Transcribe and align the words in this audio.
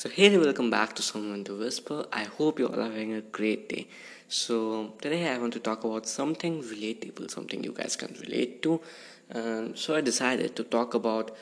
So, 0.00 0.08
hey, 0.08 0.38
welcome 0.38 0.70
back 0.70 0.94
to 0.94 1.02
Someone 1.02 1.44
to 1.44 1.58
Whisper. 1.58 2.06
I 2.10 2.24
hope 2.24 2.58
you 2.58 2.68
all 2.68 2.80
are 2.80 2.84
having 2.84 3.12
a 3.12 3.20
great 3.20 3.68
day. 3.68 3.86
So, 4.28 4.94
today 4.98 5.28
I 5.28 5.36
want 5.36 5.52
to 5.52 5.60
talk 5.60 5.84
about 5.84 6.08
something 6.08 6.62
relatable, 6.62 7.30
something 7.30 7.62
you 7.62 7.72
guys 7.72 7.96
can 7.96 8.16
relate 8.22 8.62
to. 8.62 8.80
Um, 9.34 9.76
so, 9.76 9.94
I 9.94 10.00
decided 10.00 10.56
to 10.56 10.64
talk 10.64 10.94
about 10.94 11.36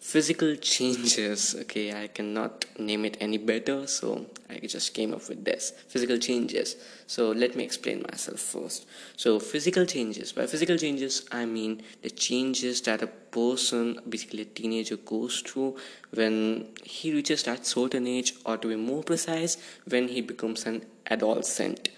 physical 0.00 0.54
changes. 0.56 1.54
Okay 1.60 1.92
i 1.92 2.06
cannot 2.06 2.64
name 2.78 3.04
it 3.04 3.16
any 3.20 3.36
better 3.38 3.86
so 3.86 4.26
i 4.48 4.58
just 4.58 4.94
came 4.94 5.12
up 5.12 5.28
with 5.28 5.44
this. 5.44 5.72
Physical 5.88 6.18
changes. 6.18 6.76
So 7.06 7.30
let 7.30 7.56
me 7.56 7.64
explain 7.64 8.02
myself 8.10 8.40
first. 8.40 8.86
So 9.16 9.38
physical 9.40 9.84
changes. 9.86 10.32
By 10.32 10.46
physical 10.46 10.76
changes 10.78 11.26
i 11.32 11.44
mean 11.44 11.82
the 12.02 12.10
changes 12.10 12.80
that 12.82 13.02
a 13.02 13.06
person 13.06 14.00
basically 14.08 14.42
a 14.42 14.46
teenager 14.46 14.96
goes 14.96 15.40
through 15.40 15.76
when 16.14 16.68
he 16.84 17.12
reaches 17.12 17.42
that 17.44 17.66
certain 17.66 18.06
age 18.06 18.34
or 18.46 18.56
to 18.56 18.68
be 18.68 18.76
more 18.76 19.02
precise 19.02 19.56
when 19.88 20.08
he 20.08 20.20
becomes 20.20 20.64
an 20.64 20.84
adolescent. 21.10 21.90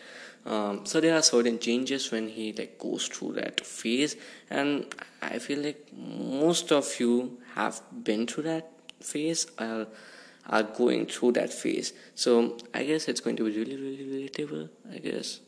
Um, 0.47 0.87
so 0.87 1.01
there 1.03 1.15
are 1.15 1.23
certain 1.23 1.59
changes 1.59 2.11
when 2.11 2.29
he 2.29 2.55
like 2.55 2.79
goes 2.79 3.09
through 3.09 3.35
that 3.35 3.61
phase 3.61 4.17
and 4.49 4.87
i 5.21 5.39
feel 5.39 5.59
like 5.59 5.87
most 5.93 6.73
of 6.73 6.99
you 6.99 7.37
have 7.55 7.81
been 8.05 8.27
through 8.27 8.45
that 8.45 8.71
phase 9.01 9.47
or 9.59 9.87
are 10.49 10.63
going 10.63 11.07
through 11.07 11.33
that 11.33 11.53
phase. 11.53 11.93
So 12.15 12.59
i 12.75 12.85
guess 12.85 13.09
it's 13.09 13.21
going 13.21 13.37
to 13.37 13.45
be 13.45 13.57
really 13.59 13.77
really 13.77 14.29
relatable 14.29 14.69
i 14.93 14.99
guess. 14.99 15.41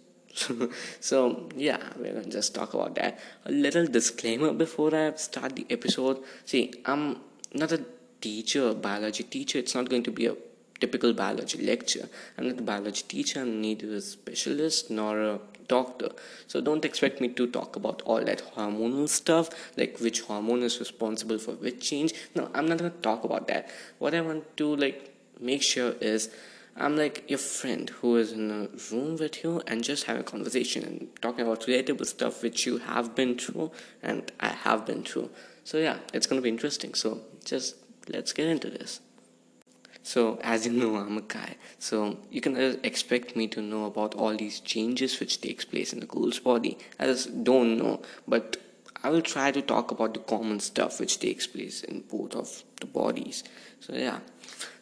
So 1.00 1.48
yeah 1.56 1.82
we're 1.96 2.14
gonna 2.14 2.26
just 2.26 2.54
talk 2.54 2.74
about 2.74 2.94
that. 2.96 3.18
A 3.44 3.52
little 3.52 3.86
disclaimer 3.86 4.52
before 4.52 4.94
i 4.94 5.12
start 5.14 5.56
the 5.56 5.66
episode. 5.70 6.22
See 6.44 6.72
i'm 6.86 7.20
not 7.54 7.72
a 7.72 7.84
teacher 8.20 8.72
biology 8.72 9.24
teacher. 9.24 9.58
It's 9.58 9.74
not 9.74 9.88
going 9.90 10.04
to 10.04 10.10
be 10.10 10.26
a 10.26 10.36
typical 10.80 11.12
biology 11.12 11.64
lecture. 11.64 12.08
I'm 12.36 12.48
not 12.48 12.58
a 12.58 12.62
biology 12.62 13.04
teacher, 13.06 13.40
I'm 13.42 13.60
neither 13.60 13.94
a 13.94 14.00
specialist 14.00 14.90
nor 14.90 15.20
a 15.22 15.38
doctor. 15.72 16.10
So 16.46 16.60
don't 16.60 16.84
expect 16.84 17.20
me 17.24 17.28
to 17.40 17.46
talk 17.58 17.76
about 17.82 18.02
all 18.02 18.22
that 18.30 18.42
hormonal 18.54 19.08
stuff, 19.08 19.50
like 19.76 19.98
which 20.06 20.22
hormone 20.28 20.62
is 20.62 20.78
responsible 20.86 21.38
for 21.38 21.52
which 21.52 21.80
change. 21.90 22.14
No, 22.34 22.48
I'm 22.54 22.66
not 22.66 22.78
gonna 22.78 23.02
talk 23.10 23.24
about 23.24 23.48
that. 23.48 23.70
What 23.98 24.14
I 24.14 24.20
want 24.20 24.56
to 24.62 24.74
like 24.76 24.98
make 25.40 25.62
sure 25.62 25.92
is 26.14 26.30
I'm 26.76 26.96
like 26.96 27.24
your 27.28 27.38
friend 27.38 27.90
who 28.00 28.16
is 28.16 28.32
in 28.32 28.50
a 28.50 28.60
room 28.90 29.16
with 29.16 29.44
you 29.44 29.62
and 29.66 29.84
just 29.84 30.04
having 30.04 30.22
a 30.22 30.24
conversation 30.34 30.84
and 30.84 31.08
talking 31.20 31.44
about 31.46 31.62
relatable 31.62 32.06
stuff 32.06 32.42
which 32.42 32.66
you 32.66 32.78
have 32.78 33.14
been 33.14 33.36
through 33.36 33.70
and 34.02 34.32
I 34.40 34.48
have 34.48 34.86
been 34.86 35.02
through. 35.04 35.30
So 35.64 35.78
yeah, 35.78 35.98
it's 36.14 36.26
gonna 36.26 36.40
be 36.40 36.48
interesting. 36.48 36.94
So 36.94 37.20
just 37.44 37.76
let's 38.08 38.32
get 38.32 38.48
into 38.48 38.70
this. 38.70 39.00
So, 40.02 40.38
as 40.42 40.66
you 40.66 40.72
know, 40.72 40.96
I'm 40.96 41.16
a 41.16 41.22
guy. 41.22 41.56
So, 41.78 42.18
you 42.30 42.40
can 42.40 42.56
expect 42.82 43.36
me 43.36 43.46
to 43.48 43.62
know 43.62 43.86
about 43.86 44.14
all 44.14 44.36
these 44.36 44.58
changes 44.60 45.18
which 45.20 45.40
takes 45.40 45.64
place 45.64 45.92
in 45.92 46.00
the 46.00 46.06
girl's 46.06 46.40
body. 46.40 46.78
I 46.98 47.06
just 47.06 47.44
don't 47.44 47.78
know, 47.78 48.02
but 48.26 48.56
I 49.04 49.10
will 49.10 49.22
try 49.22 49.52
to 49.52 49.62
talk 49.62 49.90
about 49.90 50.14
the 50.14 50.20
common 50.20 50.60
stuff 50.60 50.98
which 50.98 51.20
takes 51.20 51.46
place 51.46 51.82
in 51.82 52.00
both 52.00 52.34
of 52.34 52.64
the 52.80 52.86
bodies. 52.86 53.44
So, 53.80 53.94
yeah. 53.94 54.18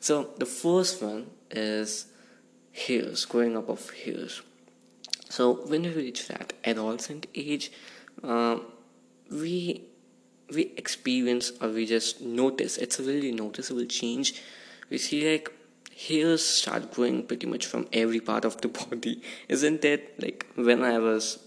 So, 0.00 0.30
the 0.38 0.46
first 0.46 1.02
one 1.02 1.26
is 1.50 2.06
hairs, 2.72 3.26
growing 3.26 3.56
up 3.56 3.68
of 3.68 3.91
hairs. 3.91 4.41
So, 5.28 5.66
when 5.66 5.82
we 5.82 5.91
reach 5.91 6.28
that 6.28 6.54
adolescent 6.64 7.26
age, 7.34 7.72
uh, 8.22 8.58
we 9.30 9.84
we 10.52 10.72
experience 10.76 11.52
or 11.60 11.68
we 11.68 11.86
just 11.86 12.20
notice 12.20 12.76
it's 12.76 12.98
a 12.98 13.02
really 13.04 13.30
noticeable 13.30 13.84
change 13.84 14.42
we 14.91 14.98
see 14.98 15.30
like 15.30 15.50
hairs 16.08 16.44
start 16.44 16.92
growing 16.92 17.22
pretty 17.27 17.46
much 17.46 17.66
from 17.66 17.86
every 17.92 18.20
part 18.20 18.44
of 18.44 18.60
the 18.60 18.69
body. 18.80 19.22
Isn't 19.48 19.84
it 19.84 20.20
like 20.20 20.47
when 20.56 20.82
i 20.84 20.98
was 20.98 21.38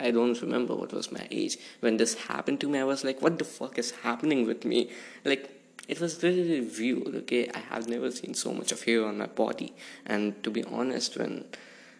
i 0.00 0.10
don't 0.10 0.40
remember 0.40 0.74
what 0.74 0.92
was 0.92 1.12
my 1.12 1.26
age 1.30 1.58
when 1.80 1.98
this 1.98 2.14
happened 2.14 2.58
to 2.58 2.68
me 2.68 2.78
i 2.78 2.84
was 2.84 3.04
like 3.04 3.20
what 3.20 3.38
the 3.38 3.44
fuck 3.44 3.78
is 3.78 3.90
happening 4.02 4.46
with 4.46 4.64
me? 4.64 4.90
Like 5.24 5.58
it 5.88 6.00
was 6.00 6.22
really, 6.22 6.42
really 6.42 6.70
weird 6.78 7.14
okay? 7.22 7.50
I 7.54 7.58
have 7.58 7.88
never 7.88 8.10
seen 8.10 8.34
so 8.34 8.52
much 8.52 8.70
of 8.70 8.82
hair 8.84 9.04
on 9.04 9.18
my 9.18 9.26
body. 9.26 9.74
And 10.06 10.42
to 10.44 10.50
be 10.50 10.62
honest 10.64 11.16
when 11.18 11.44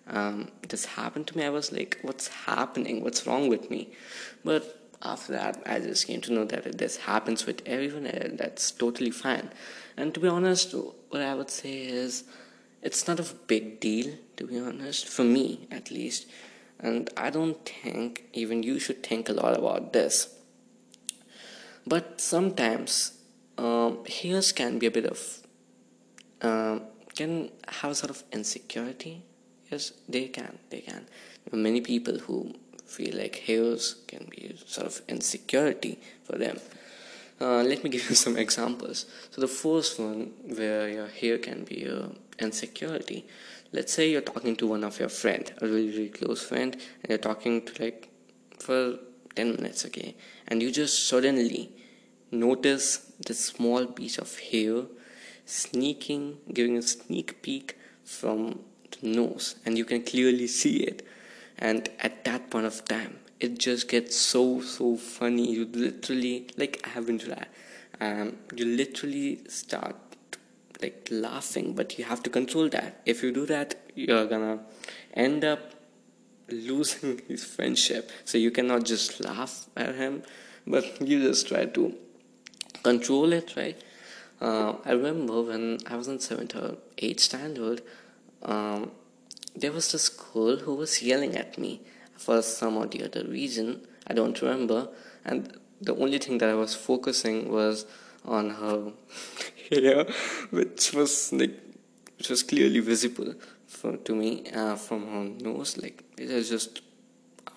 um, 0.06 0.48
this 0.68 0.84
happened 0.84 1.28
to 1.28 1.36
me 1.36 1.44
i 1.44 1.50
was 1.50 1.72
like 1.72 1.98
what's 2.02 2.28
happening? 2.28 3.02
What's 3.02 3.26
wrong 3.26 3.48
with 3.48 3.70
me? 3.70 3.92
But 4.44 4.78
after 5.04 5.32
that 5.32 5.60
i 5.66 5.78
just 5.80 6.06
came 6.06 6.20
to 6.20 6.32
know 6.32 6.44
that 6.44 6.78
this 6.78 6.96
happens 6.96 7.44
with 7.44 7.60
everyone 7.66 8.06
and 8.06 8.38
that's 8.38 8.70
totally 8.70 9.10
fine 9.10 9.50
and 9.96 10.14
to 10.14 10.20
be 10.20 10.28
honest 10.28 10.74
what 11.10 11.22
i 11.22 11.34
would 11.34 11.50
say 11.50 11.82
is 11.82 12.24
it's 12.82 13.06
not 13.06 13.20
a 13.20 13.26
big 13.46 13.80
deal 13.80 14.12
to 14.36 14.46
be 14.46 14.58
honest 14.58 15.08
for 15.08 15.24
me 15.24 15.66
at 15.70 15.90
least. 15.90 16.26
And 16.80 17.08
i 17.16 17.30
don't 17.30 17.64
think 17.64 18.24
even 18.32 18.64
you 18.64 18.78
should 18.80 19.02
think 19.02 19.28
a 19.28 19.32
lot 19.32 19.56
about 19.56 19.92
this. 19.92 20.34
But 21.86 22.20
sometimes 22.20 23.18
um, 23.56 24.04
hairs 24.04 24.52
can 24.52 24.78
be 24.78 24.86
a 24.86 24.90
bit 24.90 25.06
of 25.06 25.20
um, 26.42 26.82
can 27.14 27.50
have 27.68 27.92
a 27.92 27.94
sort 27.94 28.10
of 28.10 28.24
insecurity. 28.32 29.22
Yes 29.70 29.92
they 30.08 30.26
can 30.26 30.58
they 30.70 30.80
can. 30.80 31.06
Many 31.52 31.80
people 31.80 32.18
who 32.18 32.54
feel 32.84 33.16
like 33.16 33.36
hairs 33.36 33.96
can 34.08 34.26
be 34.28 34.56
sort 34.66 34.86
of 34.88 35.02
insecurity 35.08 36.00
for 36.24 36.36
them. 36.36 36.58
Uh, 37.42 37.60
let 37.64 37.82
me 37.82 37.90
give 37.90 38.08
you 38.08 38.14
some 38.26 38.36
examples. 38.36 39.06
So 39.32 39.40
the 39.40 39.48
first 39.48 39.98
one 39.98 40.30
where 40.44 40.88
your 40.88 41.08
hair 41.08 41.38
can 41.38 41.64
be 41.64 41.84
a 41.84 42.08
insecurity. 42.38 43.26
Let's 43.72 43.92
say 43.92 44.10
you're 44.10 44.20
talking 44.20 44.54
to 44.56 44.66
one 44.68 44.84
of 44.84 45.00
your 45.00 45.08
friend, 45.08 45.52
a 45.60 45.66
really 45.66 45.90
really 45.90 46.08
close 46.10 46.40
friend, 46.40 46.74
and 46.74 47.08
you're 47.08 47.18
talking 47.18 47.64
to 47.66 47.82
like 47.82 48.10
for 48.60 48.98
ten 49.34 49.56
minutes, 49.56 49.84
okay, 49.86 50.14
and 50.46 50.62
you 50.62 50.70
just 50.70 51.08
suddenly 51.08 51.72
notice 52.30 53.12
this 53.26 53.40
small 53.46 53.86
piece 53.86 54.18
of 54.18 54.38
hair 54.38 54.84
sneaking, 55.44 56.38
giving 56.52 56.76
a 56.76 56.82
sneak 56.82 57.42
peek 57.42 57.76
from 58.04 58.60
the 58.92 59.08
nose, 59.08 59.56
and 59.66 59.76
you 59.76 59.84
can 59.84 60.02
clearly 60.02 60.46
see 60.46 60.76
it 60.76 61.04
and 61.58 61.88
at 61.98 62.24
that 62.24 62.50
point 62.50 62.66
of 62.66 62.84
time 62.84 63.18
it 63.42 63.58
just 63.58 63.88
gets 63.88 64.16
so 64.16 64.60
so 64.60 64.96
funny. 64.96 65.52
You 65.52 65.64
literally 65.72 66.46
like 66.56 66.80
i 66.84 66.90
have 66.90 67.06
been 67.06 67.18
to 67.18 67.28
that. 67.30 67.48
Um, 68.00 68.36
you 68.54 68.64
literally 68.64 69.40
start 69.48 69.96
like 70.80 71.08
laughing 71.10 71.74
but 71.74 71.98
you 71.98 72.04
have 72.04 72.22
to 72.22 72.30
control 72.30 72.68
that. 72.70 73.00
If 73.04 73.22
you 73.22 73.32
do 73.32 73.46
that 73.46 73.74
you're 73.94 74.26
gonna 74.26 74.60
end 75.14 75.44
up 75.44 75.74
losing 76.48 77.20
his 77.28 77.44
friendship. 77.44 78.10
So 78.24 78.38
you 78.38 78.50
cannot 78.50 78.84
just 78.84 79.20
laugh 79.20 79.66
at 79.76 79.94
him 79.96 80.22
but 80.66 81.00
you 81.00 81.20
just 81.22 81.48
try 81.48 81.64
to 81.64 81.94
control 82.82 83.32
it 83.32 83.56
right? 83.56 83.80
Uh, 84.40 84.74
i 84.84 84.90
remember 84.90 85.40
when 85.40 85.78
i 85.86 85.94
was 85.94 86.08
in 86.08 86.18
7th 86.18 86.56
or 86.60 86.76
8th 86.96 87.20
standard 87.20 87.80
um, 88.42 88.90
there 89.54 89.70
was 89.70 89.92
this 89.92 90.08
girl 90.08 90.56
who 90.56 90.74
was 90.74 91.00
yelling 91.00 91.36
at 91.36 91.56
me 91.56 91.80
for 92.24 92.42
some 92.42 92.76
or 92.76 92.86
the 92.86 93.04
other 93.04 93.24
reason. 93.24 93.86
I 94.06 94.14
don't 94.14 94.40
remember. 94.40 94.88
And 95.24 95.58
the 95.80 95.94
only 95.96 96.18
thing 96.18 96.38
that 96.38 96.48
I 96.48 96.54
was 96.54 96.74
focusing 96.74 97.50
was 97.50 97.86
on 98.24 98.50
her 98.50 98.92
hair, 99.70 100.06
which 100.50 100.92
was 100.92 101.32
like, 101.32 101.58
which 102.18 102.30
was 102.30 102.42
clearly 102.42 102.80
visible 102.80 103.34
for 103.66 103.96
to 103.96 104.14
me 104.14 104.44
uh, 104.54 104.76
from 104.76 105.06
her 105.06 105.24
nose. 105.44 105.76
Like 105.76 106.04
it 106.16 106.30
was 106.30 106.48
just 106.48 106.82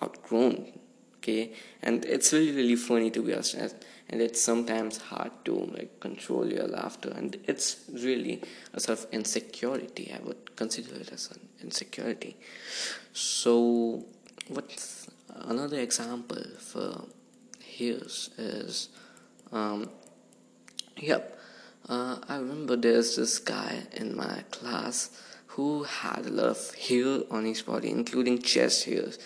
outgrown. 0.02 0.72
Okay, 1.18 1.52
and 1.82 2.04
it's 2.04 2.32
really 2.32 2.52
really 2.52 2.76
funny 2.76 3.10
to 3.10 3.20
be 3.22 3.32
honest 3.32 3.74
and 4.08 4.20
it's 4.20 4.40
sometimes 4.40 4.98
hard 4.98 5.32
to 5.44 5.54
like 5.76 5.98
control 6.00 6.46
your 6.46 6.66
laughter 6.68 7.12
and 7.16 7.36
it's 7.44 7.80
really 7.92 8.42
a 8.74 8.80
sort 8.80 8.98
of 8.98 9.06
insecurity 9.12 10.12
i 10.14 10.24
would 10.24 10.54
consider 10.56 10.94
it 10.94 11.12
as 11.12 11.30
an 11.32 11.40
insecurity 11.62 12.36
so 13.12 14.04
what's 14.48 15.08
another 15.46 15.78
example 15.78 16.42
for 16.58 17.04
hairs 17.78 18.30
is 18.38 18.88
um, 19.52 19.90
yep 20.96 21.38
uh, 21.88 22.16
i 22.28 22.36
remember 22.36 22.76
there's 22.76 23.16
this 23.16 23.38
guy 23.38 23.82
in 23.92 24.16
my 24.16 24.44
class 24.50 25.10
who 25.48 25.82
had 25.82 26.26
a 26.26 26.30
lot 26.30 26.46
of 26.46 26.74
hair 26.74 27.20
on 27.30 27.44
his 27.44 27.62
body 27.62 27.90
including 27.90 28.40
chest 28.40 28.84
hairs 28.84 29.18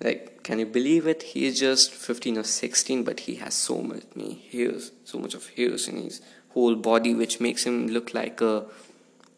like 0.00 0.42
can 0.42 0.58
you 0.58 0.66
believe 0.66 1.06
it? 1.06 1.22
He 1.22 1.46
is 1.46 1.58
just 1.58 1.90
15 1.92 2.38
or 2.38 2.42
16 2.42 3.04
but 3.04 3.20
he 3.20 3.36
has 3.36 3.54
so 3.54 3.82
many 3.82 4.46
hairs 4.52 4.92
so 5.04 5.18
much 5.18 5.34
of 5.34 5.48
hairs 5.50 5.88
in 5.88 5.96
his 5.96 6.20
whole 6.50 6.74
body 6.76 7.14
which 7.14 7.40
makes 7.40 7.64
him 7.64 7.88
look 7.88 8.12
like 8.14 8.40
a 8.40 8.66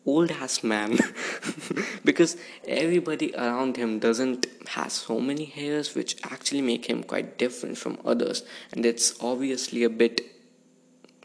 old 0.06 0.30
ass 0.30 0.62
man. 0.62 0.98
Because 2.04 2.36
everybody 2.66 3.34
around 3.34 3.76
him 3.76 3.98
doesn't 3.98 4.46
have 4.68 4.92
so 4.92 5.20
many 5.20 5.44
hairs 5.44 5.94
which 5.94 6.16
actually 6.22 6.62
make 6.62 6.86
him 6.86 7.02
quite 7.02 7.36
different 7.36 7.76
from 7.76 7.98
others. 8.04 8.44
And 8.72 8.86
it's 8.86 9.20
obviously 9.20 9.82
a 9.82 9.90
bit 9.90 10.20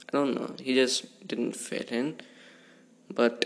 i 0.10 0.18
don't 0.18 0.36
know 0.36 0.54
he 0.60 0.74
just 0.75 1.28
didn't 1.28 1.56
fit 1.56 1.92
in. 1.92 2.19
But 3.13 3.45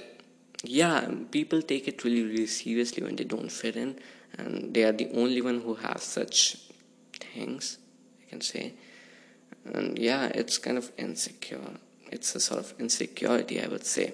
yeah 0.64 1.10
people 1.32 1.62
take 1.62 1.88
it 1.88 2.04
really 2.04 2.24
really 2.24 2.48
seriously 2.48 3.04
when 3.04 3.16
they 3.18 3.26
don't 3.26 3.52
fit 3.52 3.76
in. 3.76 4.00
And 4.38 4.74
they 4.74 4.84
are 4.84 4.92
the 4.92 5.10
only 5.14 5.42
one 5.42 5.62
who 5.62 5.76
have 5.76 6.02
such 6.02 6.58
things 7.20 7.78
i 8.22 8.30
can 8.30 8.42
say. 8.42 8.74
And 9.74 10.00
yeah 10.00 10.28
it's 10.28 10.58
kind 10.58 10.78
of 10.78 10.92
insecure. 10.98 11.60
It's 12.12 12.36
a 12.36 12.40
sort 12.40 12.60
of 12.62 12.74
insecurity 12.80 13.62
i 13.62 13.68
would 13.68 13.86
say 13.86 14.14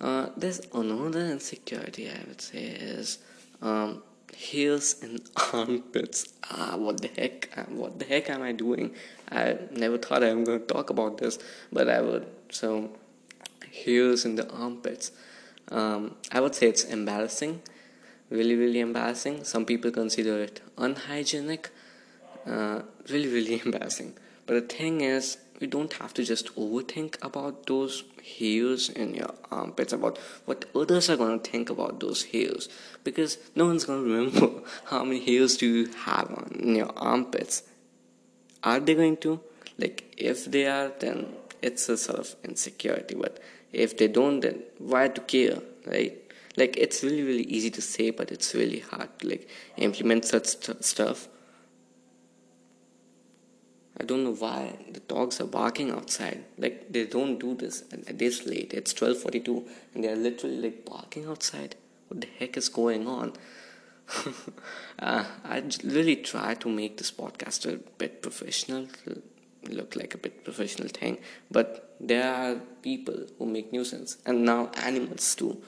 uh, 0.00 0.28
there's 0.36 0.60
another 0.74 1.26
insecurity 1.26 2.08
i 2.08 2.20
would 2.26 2.40
say 2.40 2.64
is 2.64 3.18
um, 3.62 4.02
heels 4.34 4.96
and 5.02 5.20
armpits. 5.52 6.32
Ah 6.50 6.76
what 6.76 7.00
the 7.00 7.08
heck 7.08 7.50
uh, 7.56 7.64
what 7.64 7.98
the 7.98 8.04
heck 8.06 8.30
am 8.30 8.42
i 8.42 8.52
doing? 8.52 8.94
I 9.30 9.58
never 9.72 9.98
thought 9.98 10.22
i'm 10.22 10.44
going 10.44 10.60
to 10.60 10.66
talk 10.66 10.90
about 10.90 11.18
this 11.18 11.38
but 11.72 11.88
i 11.88 12.00
would 12.00 12.26
so 12.50 12.90
heels 13.70 14.24
and 14.24 14.38
the 14.38 14.48
armpits. 14.50 15.12
Um, 15.70 16.16
i 16.32 16.40
would 16.40 16.54
say 16.54 16.68
it's 16.68 16.84
embarrassing 16.84 17.60
really 18.30 18.54
really 18.54 18.80
embarrassing. 18.80 19.44
Some 19.44 19.64
people 19.66 19.90
consider 19.90 20.40
it 20.40 20.60
unhygienic 20.78 21.70
uh, 22.46 22.82
really 23.10 23.28
really 23.28 23.60
embarrassing. 23.64 24.14
But 24.46 24.54
the 24.54 24.74
thing 24.76 25.00
is 25.02 25.36
you 25.60 25.66
don't 25.66 25.92
have 25.92 26.14
to 26.14 26.24
just 26.24 26.54
overthink 26.56 27.22
about 27.22 27.66
those 27.66 28.02
hairs 28.38 28.88
in 28.88 29.14
your 29.14 29.34
armpits 29.50 29.92
about 29.92 30.16
what 30.46 30.64
others 30.74 31.10
are 31.10 31.18
going 31.18 31.38
to 31.38 31.50
think 31.50 31.68
about 31.68 32.00
those 32.00 32.24
hairs. 32.24 32.68
Because 33.04 33.36
no 33.54 33.66
one's 33.66 33.84
going 33.84 34.02
to 34.02 34.10
remember 34.10 34.62
how 34.86 35.04
many 35.04 35.24
hairs 35.24 35.58
do 35.58 35.66
you 35.66 35.92
have 36.04 36.30
on 36.30 36.74
your 36.74 36.90
armpits. 36.96 37.62
Are 38.64 38.80
they 38.80 38.94
going 38.94 39.18
to? 39.18 39.40
Like 39.78 40.14
if 40.16 40.46
they 40.46 40.66
are 40.66 40.92
then 40.98 41.28
it's 41.62 41.88
a 41.90 41.98
sort 41.98 42.18
of 42.18 42.34
insecurity. 42.42 43.14
But 43.14 43.38
if 43.70 43.98
they 43.98 44.08
don't 44.08 44.40
then 44.40 44.62
why 44.78 45.08
to 45.08 45.20
care 45.20 45.58
right? 45.86 46.16
Like 46.56 46.76
it's 46.78 47.02
really 47.04 47.22
really 47.22 47.44
easy 47.44 47.70
to 47.70 47.82
say 47.82 48.10
but 48.10 48.32
it's 48.32 48.54
really 48.54 48.80
hard 48.80 49.18
to 49.18 49.28
like 49.28 49.48
implement 49.76 50.24
such 50.24 50.46
st- 50.46 50.84
stuff 50.84 51.28
I 54.00 54.02
don't 54.02 54.24
know 54.24 54.32
why 54.32 54.76
the 54.90 55.00
dogs 55.00 55.42
are 55.42 55.46
barking 55.46 55.90
outside. 55.90 56.42
Like 56.56 56.90
they 56.90 57.04
don't 57.04 57.38
do 57.38 57.54
this 57.54 57.82
at 57.92 58.18
this 58.18 58.46
late. 58.46 58.72
It's 58.72 58.94
twelve 58.94 59.18
forty 59.18 59.40
two, 59.40 59.66
and 59.94 60.02
they 60.02 60.08
are 60.08 60.16
literally 60.16 60.56
like 60.56 60.86
barking 60.86 61.26
outside. 61.26 61.74
What 62.08 62.22
the 62.22 62.28
heck 62.38 62.56
is 62.56 62.70
going 62.70 63.06
on? 63.06 63.34
uh, 64.98 65.24
I 65.44 65.62
really 65.84 66.16
try 66.16 66.54
to 66.54 66.68
make 66.70 66.96
this 66.96 67.10
podcast 67.10 67.70
a 67.70 67.76
bit 67.98 68.22
professional, 68.22 68.86
look 69.68 69.94
like 69.96 70.14
a 70.14 70.18
bit 70.18 70.44
professional 70.44 70.88
thing. 70.88 71.18
But 71.50 71.94
there 72.00 72.32
are 72.32 72.54
people 72.80 73.26
who 73.38 73.44
make 73.44 73.70
nuisance, 73.70 74.16
and 74.24 74.46
now 74.46 74.70
animals 74.76 75.34
too. 75.34 75.62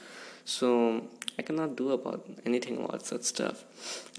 So 0.46 1.02
I 1.38 1.42
cannot 1.42 1.76
do 1.76 1.90
about 1.90 2.26
anything 2.46 2.82
about 2.82 3.04
such 3.04 3.24
stuff. 3.24 3.62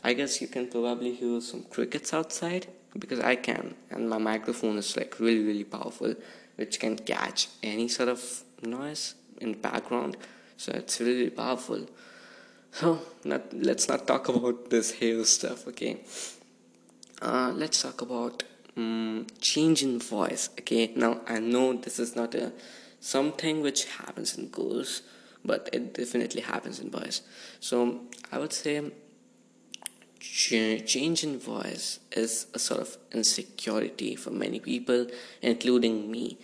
I 0.04 0.13
guess 0.13 0.39
you 0.39 0.48
can 0.48 0.68
probably 0.68 1.15
hear 1.15 1.42
some 1.42 1.63
crickets 1.63 2.13
outside 2.13 2.68
because 2.98 3.19
I 3.19 3.36
can, 3.36 3.75
and 3.90 4.10
my 4.10 4.18
microphone 4.18 4.78
is 4.78 4.95
like 4.95 5.19
really, 5.19 5.44
really 5.44 5.63
powerful, 5.63 6.16
which 6.56 6.80
can 6.80 6.98
catch 6.98 7.48
any 7.62 7.88
sort 7.88 8.10
of 8.10 8.44
noise 8.62 9.16
in 9.42 9.54
the 9.54 9.57
background. 9.57 10.18
So 10.57 10.72
it's 10.74 11.00
really 11.00 11.30
powerful. 11.30 11.88
So 12.72 13.00
not, 13.24 13.54
let's 13.54 13.88
not 13.88 14.07
talk 14.07 14.30
about 14.36 14.69
this 14.69 14.92
hair 14.92 15.24
stuff, 15.25 15.68
okay? 15.68 16.01
Uh, 17.22 17.51
let's 17.56 17.81
talk 17.81 18.01
about 18.01 18.44
um, 18.75 19.28
change 19.39 19.84
in 19.84 20.00
voice, 20.00 20.50
okay? 20.60 20.92
Now 20.96 21.22
I 21.28 21.39
know 21.39 21.74
this 21.74 22.00
is 22.00 22.16
not 22.16 22.36
a 22.36 22.51
something 23.00 23.62
which 23.62 23.86
happens 23.86 24.38
in 24.38 24.48
girls, 24.48 25.01
but 25.44 25.69
it 25.74 25.94
definitely 25.94 26.42
happens 26.42 26.80
in 26.80 26.89
boys. 26.89 27.22
So 27.60 28.01
I 28.31 28.38
would 28.39 28.54
say 28.54 28.92
change 30.24 31.24
in 31.24 31.38
voice 31.38 32.00
is 32.12 32.48
a 32.54 32.60
sort 32.60 32.80
of 32.80 32.98
insecurity 33.12 34.16
for 34.16 34.31
many 34.31 34.60
people, 34.60 35.08
including 35.42 36.10
me. 36.10 36.38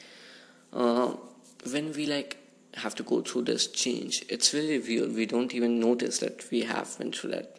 Uh, 0.74 1.14
when 1.72 1.94
we 1.94 2.06
like 2.06 2.38
have 2.76 2.94
to 2.96 3.04
go 3.04 3.22
through 3.22 3.44
this 3.44 3.68
change, 3.68 4.26
it's 4.30 4.54
really 4.54 4.80
weird. 4.80 5.16
We 5.16 5.26
don't 5.26 5.54
even 5.54 5.80
notice 5.80 6.20
that 6.20 6.44
we 6.52 6.62
have 6.64 6.98
been 6.98 7.12
through 7.12 7.32
that 7.32 7.56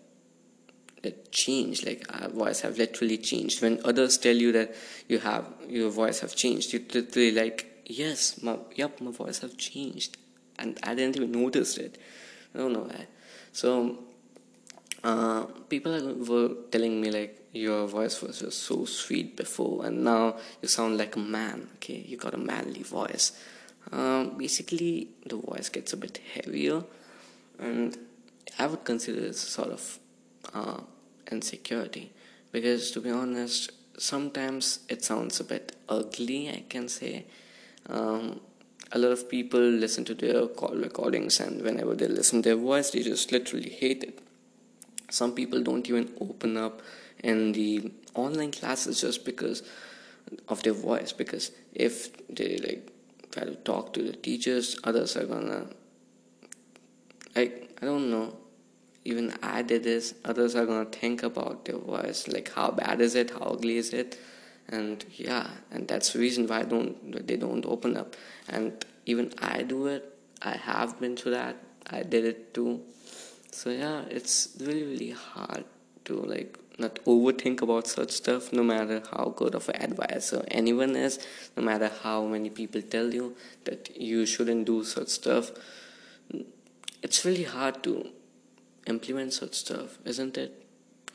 that 1.02 1.32
change. 1.32 1.86
Like 1.86 2.04
our 2.12 2.28
voice 2.28 2.60
have 2.60 2.76
literally 2.76 3.16
changed. 3.16 3.62
When 3.62 3.80
others 3.84 4.18
tell 4.18 4.36
you 4.36 4.52
that 4.52 4.74
you 5.08 5.18
have 5.20 5.46
your 5.66 5.90
voice 5.90 6.20
have 6.20 6.36
changed, 6.36 6.74
you 6.74 6.84
literally 6.92 7.32
like, 7.32 7.82
yes, 7.86 8.42
my 8.42 8.58
yep, 8.74 9.00
my 9.00 9.10
voice 9.10 9.38
have 9.38 9.56
changed, 9.56 10.18
and 10.58 10.78
I 10.82 10.94
didn't 10.94 11.16
even 11.16 11.32
notice 11.32 11.78
it. 11.78 11.96
I 12.54 12.58
don't 12.58 12.74
know 12.74 12.80
why. 12.80 13.06
So 13.52 13.98
uh, 15.02 15.44
people 15.68 16.14
were 16.14 16.50
telling 16.70 17.00
me 17.00 17.10
like 17.10 17.48
your 17.52 17.86
voice 17.86 18.20
was 18.20 18.40
just 18.40 18.62
so 18.62 18.84
sweet 18.84 19.36
before 19.36 19.86
and 19.86 20.04
now 20.04 20.36
you 20.60 20.68
sound 20.68 20.98
like 20.98 21.16
a 21.16 21.18
man 21.18 21.68
okay? 21.76 22.04
You 22.06 22.16
got 22.16 22.34
a 22.34 22.38
manly 22.38 22.82
voice. 22.82 23.32
Um, 23.92 24.36
basically 24.36 25.08
the 25.26 25.36
voice 25.36 25.68
gets 25.68 25.92
a 25.92 25.96
bit 25.96 26.20
heavier 26.34 26.84
and 27.58 27.96
i 28.58 28.66
would 28.66 28.84
consider 28.84 29.20
this 29.20 29.40
sort 29.40 29.70
of 29.70 29.98
uh, 30.54 30.80
insecurity. 31.30 32.12
Because 32.52 32.90
to 32.92 33.00
be 33.00 33.10
honest 33.10 33.72
sometimes 33.96 34.80
it 34.88 35.02
sounds 35.02 35.40
a 35.40 35.44
bit 35.44 35.76
ugly 35.88 36.50
i 36.50 36.64
can 36.68 36.88
say. 36.88 37.24
Um, 37.88 38.40
a 38.92 38.98
lot 38.98 39.12
of 39.12 39.28
people 39.28 39.60
listen 39.60 40.04
to 40.04 40.14
their 40.14 40.46
call 40.48 40.74
recordings 40.74 41.38
and 41.40 41.62
whenever 41.62 41.94
they 41.94 42.08
listen 42.08 42.42
to 42.42 42.48
their 42.50 42.58
voice 42.58 42.90
they 42.90 43.02
just 43.02 43.30
literally 43.30 43.70
hate 43.70 44.02
it 44.02 44.18
some 45.10 45.34
people 45.34 45.62
don't 45.62 45.88
even 45.88 46.10
open 46.20 46.56
up 46.56 46.82
in 47.22 47.52
the 47.52 47.92
online 48.14 48.52
classes 48.52 49.00
just 49.00 49.24
because 49.24 49.62
of 50.48 50.62
their 50.62 50.72
voice 50.72 51.12
because 51.12 51.50
if 51.74 51.94
they 52.28 52.56
like 52.58 52.90
try 53.30 53.44
to 53.44 53.54
talk 53.56 53.92
to 53.92 54.02
the 54.02 54.12
teachers 54.12 54.78
others 54.84 55.16
are 55.16 55.24
gonna 55.24 55.66
like 57.36 57.78
i 57.82 57.86
don't 57.86 58.10
know 58.10 58.36
even 59.04 59.32
i 59.42 59.62
did 59.62 59.82
this 59.82 60.14
others 60.24 60.54
are 60.54 60.66
gonna 60.66 60.84
think 60.84 61.22
about 61.22 61.64
their 61.64 61.78
voice 61.78 62.28
like 62.28 62.52
how 62.54 62.70
bad 62.70 63.00
is 63.00 63.14
it 63.14 63.30
how 63.30 63.40
ugly 63.40 63.76
is 63.76 63.92
it? 63.92 64.18
And 64.68 65.04
yeah 65.16 65.48
and 65.72 65.88
that's 65.88 66.12
the 66.12 66.20
reason 66.20 66.46
why 66.46 66.60
I 66.60 66.62
don't 66.62 67.26
they 67.26 67.36
don't 67.36 67.66
open 67.66 67.96
up. 67.96 68.14
And 68.48 68.84
even 69.04 69.32
i 69.38 69.62
do 69.62 69.86
it. 69.86 70.16
I 70.42 70.52
have 70.52 71.00
been 71.00 71.16
through 71.16 71.32
that. 71.32 71.56
I 71.88 72.02
did 72.02 72.24
it 72.24 72.54
too 72.54 72.80
so 73.52 73.70
yeah 73.70 74.02
it's 74.08 74.56
really 74.60 74.84
really 74.84 75.10
hard 75.10 75.64
to 76.04 76.14
like 76.14 76.58
not 76.80 76.94
overthink 77.04 77.60
about 77.62 77.86
such 77.86 78.10
stuff 78.10 78.52
no 78.52 78.62
matter 78.62 79.02
how 79.12 79.32
good 79.36 79.54
of 79.54 79.68
an 79.68 79.82
advisor 79.82 80.44
anyone 80.50 80.96
is 80.96 81.18
no 81.56 81.62
matter 81.62 81.90
how 82.02 82.24
many 82.24 82.48
people 82.48 82.82
tell 82.82 83.12
you 83.12 83.36
that 83.64 83.90
you 83.96 84.24
shouldn't 84.24 84.64
do 84.64 84.82
such 84.82 85.08
stuff. 85.08 85.50
It's 87.02 87.24
really 87.24 87.44
hard 87.44 87.82
to 87.84 88.08
implement 88.86 89.34
such 89.34 89.54
stuff 89.54 89.98
isn't 90.04 90.38
it? 90.38 90.56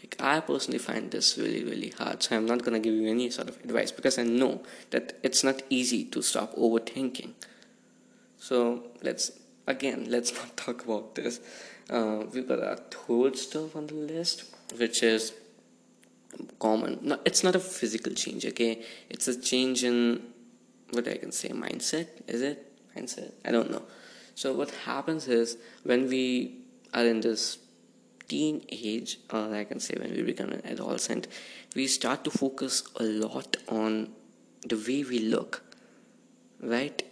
Like 0.01 0.15
i 0.19 0.39
personally 0.39 0.77
find 0.77 1.09
this 1.09 1.37
really 1.37 1.63
really 1.63 1.89
hard 1.97 2.21
so 2.21 2.35
i'm 2.37 2.45
not 2.45 2.59
going 2.63 2.73
to 2.73 2.79
give 2.79 2.93
you 2.93 3.09
any 3.09 3.29
sort 3.31 3.49
of 3.49 3.57
advice 3.63 3.91
because 3.91 4.19
i 4.19 4.23
know 4.23 4.61
that 4.91 5.13
it's 5.23 5.43
not 5.43 5.63
easy 5.69 6.03
to 6.05 6.21
stop 6.21 6.55
overthinking. 6.55 7.31
So 8.37 8.83
let's 9.01 9.31
again 9.67 10.07
let's 10.09 10.33
not 10.33 10.55
talk 10.65 10.83
about 10.83 11.15
this. 11.15 11.39
Uh, 11.89 12.23
we've 12.33 12.47
got 12.47 12.63
our 12.63 12.77
third 12.77 13.37
stuff 13.37 13.75
on 13.75 13.87
the 13.87 13.93
list 13.93 14.45
which 14.77 15.03
is 15.03 15.33
common. 16.59 16.99
No 17.01 17.19
it's 17.25 17.43
not 17.43 17.55
a 17.55 17.59
physical 17.59 18.13
change 18.13 18.45
okay? 18.45 18.83
It's 19.09 19.27
a 19.27 19.39
change 19.39 19.83
in 19.83 20.21
what 20.91 21.07
i 21.07 21.17
can 21.17 21.31
say 21.31 21.49
mindset 21.49 22.07
is 22.27 22.41
it? 22.41 22.71
Mindset? 22.95 23.31
I 23.43 23.51
don't 23.51 23.71
know. 23.71 23.83
So 24.35 24.53
what 24.53 24.71
happens 24.85 25.27
is 25.27 25.57
when 25.83 26.07
we 26.07 26.59
are 26.93 27.05
in 27.05 27.21
this 27.21 27.57
teen 28.27 28.65
age 28.69 29.19
or 29.31 29.53
i 29.55 29.63
can 29.63 29.79
say 29.79 29.95
when 29.99 30.11
we 30.11 30.21
become 30.23 30.49
an 30.49 30.61
adolescent 30.65 31.27
we 31.75 31.87
start 31.87 32.23
to 32.23 32.31
focus 32.31 32.83
a 32.99 33.03
lot 33.03 33.57
on 33.67 34.09
the 34.67 34.75
way 34.75 35.03
we 35.03 35.19
look 35.19 35.61
right 36.61 37.03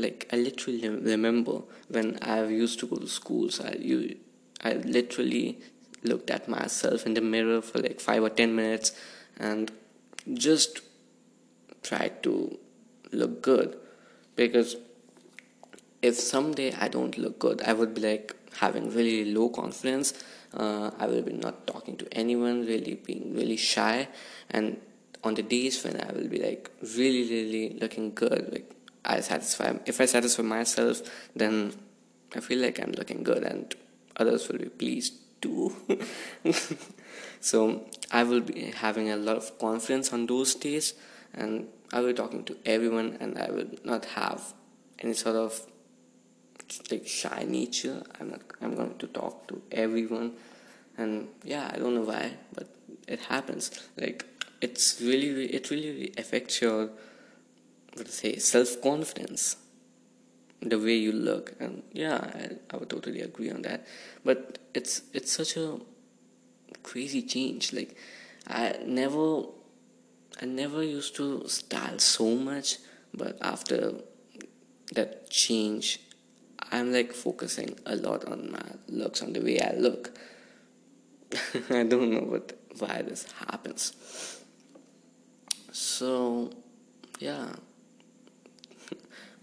like 0.00 0.28
I 0.32 0.36
literally 0.36 0.88
remember 0.88 1.62
when 1.88 2.18
I 2.22 2.44
used 2.46 2.78
to 2.80 2.86
go 2.86 2.96
to 2.96 3.08
schools 3.08 3.60
I 3.60 3.76
you 3.78 4.16
I 4.62 4.74
literally 4.74 5.58
looked 6.02 6.30
at 6.30 6.48
myself 6.48 7.06
in 7.06 7.14
the 7.14 7.20
mirror 7.20 7.60
for 7.60 7.78
like 7.78 8.00
5 8.00 8.22
or 8.22 8.30
10 8.30 8.54
minutes 8.54 8.92
and 9.38 9.70
just 10.34 10.80
tried 11.82 12.22
to 12.22 12.58
look 13.12 13.42
good. 13.42 13.78
Because 14.36 14.76
if 16.02 16.18
someday 16.18 16.74
I 16.74 16.88
don't 16.88 17.16
look 17.18 17.38
good 17.38 17.62
I 17.62 17.72
would 17.72 17.94
be 17.94 18.02
like 18.02 18.36
having 18.58 18.92
really 18.92 19.32
low 19.32 19.48
confidence. 19.48 20.14
Uh, 20.52 20.90
I 20.98 21.06
will 21.06 21.22
be 21.22 21.32
not 21.32 21.66
talking 21.66 21.96
to 21.98 22.08
anyone 22.12 22.66
really 22.66 22.94
being 22.94 23.34
really 23.34 23.56
shy. 23.56 24.08
And 24.50 24.78
on 25.22 25.34
the 25.34 25.42
days 25.42 25.84
when 25.84 26.00
I 26.00 26.12
will 26.12 26.28
be 26.28 26.40
like 26.40 26.70
really 26.96 27.28
really 27.30 27.78
looking 27.78 28.14
good 28.14 28.48
like 28.52 28.79
I 29.04 29.20
satisfy 29.20 29.74
if 29.86 30.00
I 30.00 30.06
satisfy 30.06 30.42
myself 30.42 31.02
then 31.34 31.72
I 32.34 32.40
feel 32.40 32.60
like 32.60 32.78
I'm 32.80 32.92
looking 32.92 33.22
good 33.22 33.42
and 33.42 33.74
others 34.16 34.48
will 34.48 34.58
be 34.58 34.68
pleased 34.68 35.14
too. 35.40 35.74
So 37.40 37.86
I 38.10 38.22
will 38.22 38.40
be 38.40 38.70
having 38.76 39.10
a 39.10 39.16
lot 39.16 39.36
of 39.36 39.58
confidence 39.58 40.12
on 40.12 40.26
those 40.26 40.54
days 40.54 40.94
and 41.32 41.68
I 41.92 42.00
will 42.00 42.08
be 42.08 42.14
talking 42.14 42.44
to 42.44 42.56
everyone 42.66 43.16
and 43.18 43.38
I 43.38 43.50
will 43.50 43.70
not 43.82 44.04
have 44.04 44.52
any 44.98 45.14
sort 45.14 45.36
of 45.36 45.66
like 46.90 47.06
shy 47.08 47.44
nature. 47.48 48.02
I'm 48.20 48.30
not 48.30 48.42
I'm 48.60 48.74
going 48.76 48.98
to 48.98 49.06
talk 49.06 49.48
to 49.48 49.62
everyone 49.72 50.34
and 50.98 51.28
yeah 51.42 51.70
I 51.72 51.78
don't 51.78 51.94
know 51.94 52.02
why 52.02 52.32
but 52.54 52.68
it 53.08 53.20
happens. 53.20 53.70
Like 53.96 54.26
it's 54.60 55.00
really 55.00 55.46
it 55.46 55.70
really 55.70 56.12
affects 56.18 56.60
your 56.60 56.90
to 57.96 58.10
say 58.10 58.36
self 58.36 58.80
confidence 58.80 59.56
the 60.62 60.78
way 60.78 60.94
you 60.94 61.12
look. 61.12 61.54
And 61.60 61.82
yeah 61.92 62.16
I, 62.16 62.74
I 62.74 62.76
would 62.76 62.90
totally 62.90 63.20
agree 63.20 63.50
on 63.50 63.62
that. 63.62 63.86
But 64.24 64.58
it's 64.74 65.02
it's 65.12 65.32
such 65.32 65.56
a 65.56 65.78
crazy 66.82 67.22
change. 67.22 67.72
Like 67.72 67.96
I 68.46 68.78
never 68.84 69.44
I 70.40 70.46
never 70.46 70.82
used 70.82 71.16
to 71.16 71.46
style 71.48 71.98
so 71.98 72.34
much 72.34 72.78
but 73.12 73.36
after 73.42 73.94
that 74.94 75.28
change 75.30 76.00
I'm 76.72 76.92
like 76.92 77.12
focusing 77.12 77.76
a 77.84 77.96
lot 77.96 78.24
on 78.26 78.52
my 78.52 78.62
looks 78.88 79.22
on 79.22 79.32
the 79.32 79.40
way 79.40 79.60
I 79.60 79.74
look. 79.76 80.16
I 81.70 81.84
don't 81.84 82.10
know 82.10 82.20
what 82.20 82.58
why 82.78 83.02
this 83.02 83.26
happens. 83.32 83.92
So 85.72 86.52
yeah 87.18 87.48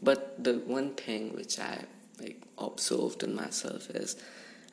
but 0.01 0.43
the 0.43 0.53
one 0.59 0.93
thing 0.93 1.33
which 1.33 1.59
I 1.59 1.85
like 2.19 2.41
observed 2.57 3.23
in 3.23 3.35
myself 3.35 3.89
is 3.89 4.15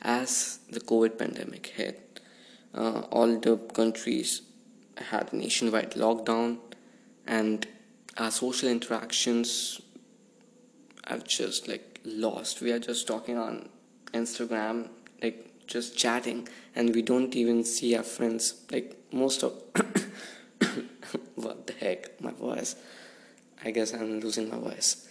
as 0.03 0.59
the 0.71 0.81
COVID 0.81 1.19
pandemic 1.19 1.67
hit, 1.69 2.21
uh, 2.75 3.01
all 3.11 3.39
the 3.39 3.57
countries 3.57 4.43
had 4.97 5.33
nationwide 5.33 5.93
lockdown, 5.93 6.59
and 7.27 7.67
our 8.19 8.31
social 8.31 8.69
interactions 8.69 9.81
have 11.07 11.25
just 11.25 11.69
like 11.69 12.01
lost. 12.05 12.61
We 12.61 12.73
are 12.73 12.79
just 12.79 13.07
talking 13.07 13.39
on 13.39 13.71
Instagram, 14.13 14.89
like 15.23 15.67
just 15.67 15.97
chatting, 15.97 16.49
and 16.75 16.95
we 16.95 17.03
don't 17.03 17.35
even 17.35 17.65
see 17.65 17.97
our 17.97 18.03
friends. 18.03 18.63
Like 18.71 18.97
most 19.11 19.43
of 19.43 19.55
what 21.35 21.67
the 21.67 21.73
heck, 21.73 22.21
my 22.21 22.33
voice. 22.33 22.77
I 23.65 23.71
guess 23.71 23.95
I'm 23.95 24.21
losing 24.21 24.51
my 24.51 24.59
voice 24.59 25.04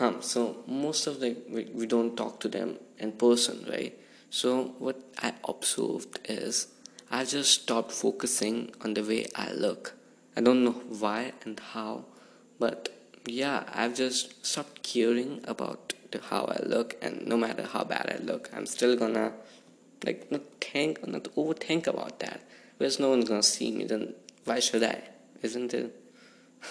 um, 0.00 0.22
so 0.22 0.64
most 0.66 1.06
of 1.06 1.20
the 1.20 1.36
we, 1.48 1.64
we 1.72 1.86
don't 1.86 2.16
talk 2.16 2.40
to 2.40 2.48
them 2.48 2.78
in 2.98 3.12
person 3.12 3.64
right? 3.68 3.98
So 4.30 4.74
what 4.78 5.00
i 5.22 5.32
observed 5.48 6.18
is 6.24 6.68
i 7.10 7.24
just 7.24 7.62
stopped 7.62 7.92
focusing 7.92 8.72
on 8.82 8.94
the 8.94 9.02
way 9.02 9.26
i 9.34 9.52
look. 9.52 9.94
I 10.36 10.40
don't 10.40 10.64
know 10.64 10.72
why 10.72 11.32
and 11.44 11.60
how 11.60 12.06
but 12.58 12.88
yeah 13.26 13.64
i've 13.72 13.94
just 13.94 14.44
stopped 14.44 14.82
caring 14.82 15.40
about 15.44 15.94
how 16.30 16.44
i 16.44 16.60
look 16.64 16.96
and 17.02 17.26
no 17.26 17.36
matter 17.36 17.64
how 17.64 17.82
bad 17.82 18.06
i 18.14 18.22
look 18.22 18.48
i'm 18.54 18.66
still 18.66 18.96
gonna 18.96 19.32
like 20.04 20.30
not 20.30 20.42
think 20.60 21.06
not 21.06 21.24
overthink 21.36 21.86
about 21.86 22.18
that. 22.20 22.40
Because 22.78 22.98
no 22.98 23.10
one's 23.10 23.28
gonna 23.28 23.42
see 23.42 23.70
me 23.72 23.84
then 23.84 24.14
why 24.44 24.60
should 24.60 24.82
i 24.82 25.02
isn't 25.42 25.74
it? 25.74 26.00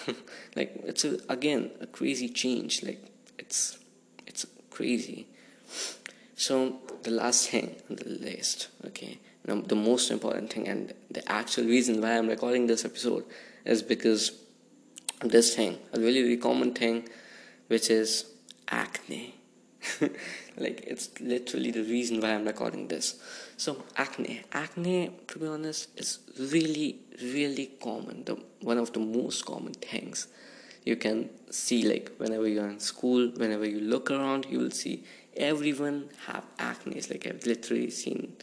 Like 0.56 0.70
it's 0.84 1.04
a, 1.04 1.18
again 1.28 1.70
a 1.80 1.86
crazy 1.86 2.28
change 2.28 2.82
like 2.82 3.02
it's 3.38 3.78
it's 4.26 4.46
crazy. 4.70 5.26
So 6.36 6.80
the 7.04 7.10
last 7.10 7.50
thing 7.50 7.76
on 7.88 7.96
the 7.96 8.08
list 8.08 8.68
okay 8.86 9.18
now 9.46 9.54
um, 9.54 9.62
the 9.64 9.76
most 9.76 10.10
important 10.10 10.52
thing 10.52 10.66
and 10.66 10.94
the 11.10 11.22
actual 11.30 11.64
reason 11.64 12.00
why 12.00 12.16
i'm 12.16 12.28
recording 12.28 12.66
this 12.66 12.84
episode 12.84 13.24
is 13.66 13.82
because 13.82 14.32
this 15.20 15.54
thing 15.54 15.78
a 15.92 16.00
really 16.00 16.22
really 16.22 16.38
common 16.38 16.72
thing 16.72 17.06
which 17.68 17.90
is 17.90 18.26
acne. 18.68 19.34
Like 20.56 20.84
it's 20.86 21.10
literally 21.20 21.72
the 21.72 21.82
reason 21.82 22.20
why 22.20 22.28
i'm 22.34 22.44
recording 22.44 22.86
this. 22.86 23.20
So 23.56 23.84
acne. 23.96 24.42
Acne 24.52 25.10
to 25.26 25.38
be 25.40 25.48
honest 25.48 25.88
is 25.98 26.20
really 26.38 27.00
really 27.20 27.72
common. 27.82 28.24
The 28.24 28.36
one 28.60 28.78
of 28.78 28.92
the 28.92 29.00
most 29.00 29.44
common 29.44 29.74
things 29.74 30.28
you 30.84 30.96
can 30.96 31.30
see 31.50 31.82
like 31.88 32.12
whenever 32.18 32.46
you're 32.46 32.68
in 32.68 32.78
school 32.78 33.28
whenever 33.36 33.66
you 33.66 33.80
look 33.80 34.10
around 34.10 34.46
you 34.48 34.58
will 34.58 34.70
see 34.70 35.02
everyone 35.36 36.08
have 36.26 36.44
acne 36.58 37.00
like 37.10 37.26
i've 37.26 37.46
literally 37.46 37.90
seen 37.90 38.36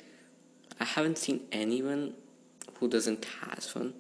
i 0.80 0.84
haven't 0.84 1.18
seen 1.18 1.42
anyone 1.52 2.14
who 2.76 2.88
doesn't 2.88 3.26
has 3.42 3.74
one 3.76 3.94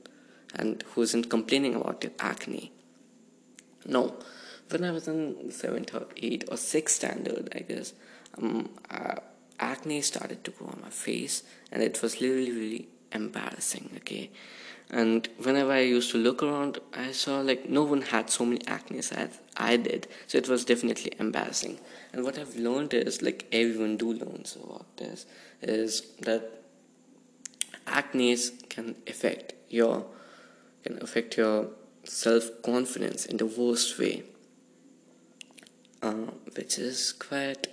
and 0.55 0.83
who 0.89 1.01
isn't 1.01 1.29
complaining 1.29 1.75
about 1.75 2.01
their 2.01 2.11
acne. 2.19 2.73
No 3.85 4.15
when 4.69 4.83
i 4.85 4.91
was 4.91 5.07
in 5.07 5.35
7th 5.49 5.93
or 5.93 6.05
8th 6.15 6.43
or 6.51 6.55
6th 6.55 6.89
standard 6.89 7.49
i 7.55 7.59
guess 7.59 7.93
um, 8.37 8.69
uh, 8.89 9.15
acne 9.59 10.01
started 10.01 10.43
to 10.43 10.51
grow 10.51 10.67
on 10.67 10.79
my 10.81 10.89
face 10.89 11.43
and 11.71 11.83
it 11.83 12.01
was 12.01 12.21
literally 12.21 12.51
really 12.51 12.87
embarrassing 13.11 13.89
okay 13.97 14.29
and 14.93 15.29
whenever 15.41 15.71
I 15.71 15.79
used 15.79 16.11
to 16.11 16.17
look 16.17 16.43
around, 16.43 16.79
I 16.93 17.13
saw 17.13 17.39
like 17.39 17.69
no 17.69 17.83
one 17.83 18.01
had 18.01 18.29
so 18.29 18.45
many 18.45 18.59
acne 18.67 18.97
as 18.99 19.39
I 19.55 19.77
did. 19.77 20.07
So 20.27 20.37
it 20.37 20.49
was 20.49 20.65
definitely 20.65 21.13
embarrassing. 21.17 21.79
And 22.11 22.25
what 22.25 22.37
I've 22.37 22.57
learned 22.57 22.93
is 22.93 23.21
like 23.21 23.47
everyone 23.53 23.95
do 23.95 24.11
learns 24.11 24.57
about 24.61 24.97
this 24.97 25.25
is 25.61 26.01
that 26.19 26.63
acne 27.87 28.35
can 28.67 28.95
affect 29.07 29.53
your 29.69 30.05
can 30.83 31.01
affect 31.01 31.37
your 31.37 31.69
self 32.03 32.61
confidence 32.61 33.25
in 33.25 33.37
the 33.37 33.45
worst 33.45 33.97
way, 33.97 34.23
uh, 36.01 36.31
which 36.57 36.77
is 36.77 37.13
quite 37.13 37.67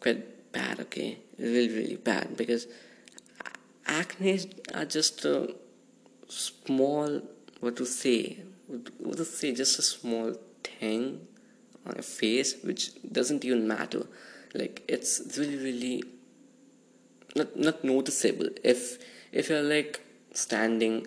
quite 0.00 0.50
bad. 0.50 0.80
Okay, 0.80 1.18
really 1.38 1.68
really 1.68 1.96
bad 1.96 2.38
because 2.38 2.66
acne 3.88 4.50
are 4.74 4.84
just 4.84 5.24
a 5.24 5.54
small 6.28 7.22
what 7.60 7.76
to 7.76 7.86
say 7.86 8.38
what 8.98 9.16
to 9.16 9.24
say 9.24 9.52
just 9.54 9.78
a 9.78 9.82
small 9.82 10.34
thing 10.62 11.26
on 11.86 11.94
your 11.94 12.02
face 12.02 12.54
which 12.62 12.90
doesn't 13.10 13.44
even 13.44 13.66
matter. 13.66 14.06
Like 14.54 14.84
it's 14.88 15.38
really 15.38 15.56
really 15.56 16.04
not 17.36 17.56
not 17.56 17.84
noticeable. 17.84 18.48
If 18.62 18.98
if 19.32 19.48
you're 19.48 19.62
like 19.62 20.00
standing 20.32 21.06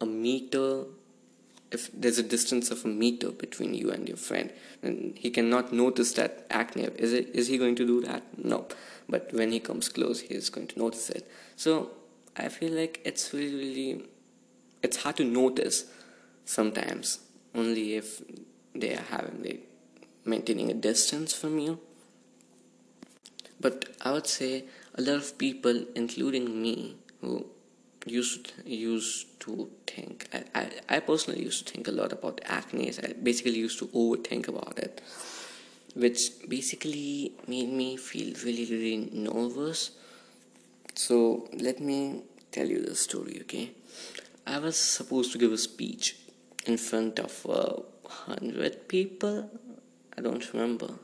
a 0.00 0.06
meter 0.06 0.84
if 1.72 1.90
there's 1.92 2.18
a 2.18 2.22
distance 2.22 2.70
of 2.70 2.84
a 2.84 2.88
meter 2.88 3.30
between 3.30 3.74
you 3.74 3.90
and 3.90 4.06
your 4.06 4.16
friend 4.16 4.52
and 4.82 5.16
he 5.16 5.30
cannot 5.30 5.72
notice 5.72 6.12
that 6.12 6.46
acne. 6.50 6.88
Is 6.96 7.12
it 7.12 7.30
is 7.34 7.48
he 7.48 7.58
going 7.58 7.76
to 7.76 7.86
do 7.86 8.00
that? 8.02 8.22
No 8.38 8.66
but 9.08 9.32
when 9.32 9.52
he 9.52 9.60
comes 9.60 9.88
close 9.88 10.20
he 10.20 10.34
is 10.34 10.50
going 10.50 10.66
to 10.68 10.78
notice 10.78 11.10
it. 11.10 11.28
So 11.56 11.90
i 12.36 12.48
feel 12.48 12.72
like 12.72 13.00
it's 13.04 13.32
really 13.32 13.56
really 13.64 14.04
it's 14.82 15.02
hard 15.02 15.16
to 15.16 15.24
notice 15.24 15.84
sometimes 16.44 17.20
only 17.54 17.94
if 17.96 18.22
they 18.74 18.94
are 18.94 19.06
having 19.10 19.42
like 19.42 19.68
maintaining 20.24 20.70
a 20.70 20.74
distance 20.74 21.34
from 21.34 21.58
you. 21.58 21.78
But 23.60 23.96
i 24.02 24.12
would 24.12 24.26
say 24.26 24.64
a 24.94 25.00
lot 25.00 25.16
of 25.16 25.38
people 25.38 25.84
including 25.94 26.60
me 26.60 26.96
who 27.20 27.46
used 28.06 28.52
used 28.64 29.40
to 29.40 29.70
think 29.86 30.28
I, 30.32 30.44
I, 30.54 30.96
I 30.96 31.00
personally 31.00 31.42
used 31.42 31.66
to 31.66 31.72
think 31.72 31.88
a 31.88 31.92
lot 31.92 32.12
about 32.12 32.40
acne. 32.44 32.92
I 33.02 33.12
basically 33.12 33.58
used 33.58 33.78
to 33.80 33.86
overthink 33.88 34.48
about 34.48 34.78
it 34.78 35.00
which 35.94 36.30
basically 36.48 37.32
made 37.46 37.70
me 37.70 37.96
feel 37.96 38.34
really 38.44 38.66
really 38.70 39.10
nervous. 39.12 39.92
So 40.94 41.48
let 41.52 41.80
me 41.80 42.22
tell 42.50 42.66
you 42.66 42.82
the 42.82 42.94
story 42.94 43.38
okay? 43.42 43.70
I 44.46 44.58
was 44.58 44.76
supposed 44.76 45.32
to 45.32 45.38
give 45.38 45.52
a 45.52 45.58
speech 45.58 46.16
in 46.66 46.76
front 46.76 47.18
of 47.18 47.46
uh, 47.48 47.82
hundred 48.08 48.88
people. 48.88 49.50
I 50.16 50.20
don't 50.20 50.52
remember. 50.52 50.94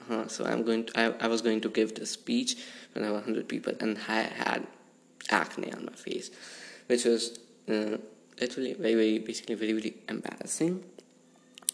Uh-huh. 0.00 0.28
so 0.28 0.44
i'm 0.44 0.64
going 0.64 0.84
to 0.84 1.00
I, 1.00 1.24
I 1.24 1.28
was 1.28 1.40
going 1.40 1.62
to 1.62 1.70
give 1.70 1.94
the 1.94 2.04
speech 2.04 2.56
when 2.92 3.04
i 3.04 3.10
was 3.10 3.22
100 3.22 3.48
people 3.48 3.72
and 3.80 3.96
i 4.06 4.20
had 4.20 4.66
acne 5.30 5.72
on 5.72 5.86
my 5.86 5.92
face 5.92 6.30
which 6.86 7.04
was 7.04 7.38
uh, 7.68 7.96
literally 8.40 8.74
very 8.74 8.94
very 8.94 9.18
basically 9.18 9.54
very 9.54 9.72
very 9.72 9.96
embarrassing. 10.08 10.84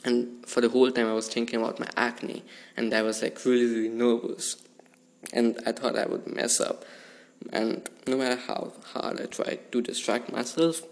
And 0.03 0.47
for 0.47 0.61
the 0.63 0.69
whole 0.71 0.91
time 0.91 1.07
i 1.07 1.13
was 1.13 1.29
thinking 1.29 1.61
about 1.61 1.79
my 1.79 1.89
acne 1.97 2.43
and 2.77 2.93
i 2.95 3.03
was 3.03 3.23
like 3.23 3.45
really 3.45 3.67
really 3.67 3.89
nervous. 3.89 4.57
And 5.33 5.59
i 5.67 5.73
thought 5.73 5.99
i 5.99 6.07
would 6.07 6.27
mess 6.27 6.61
up. 6.61 6.85
And 7.53 7.89
no 8.07 8.17
matter 8.17 8.41
how 8.47 8.73
hard 8.93 9.21
i 9.21 9.27
tried 9.27 9.73
to 9.73 9.81
distract 9.81 10.33
myself 10.33 10.83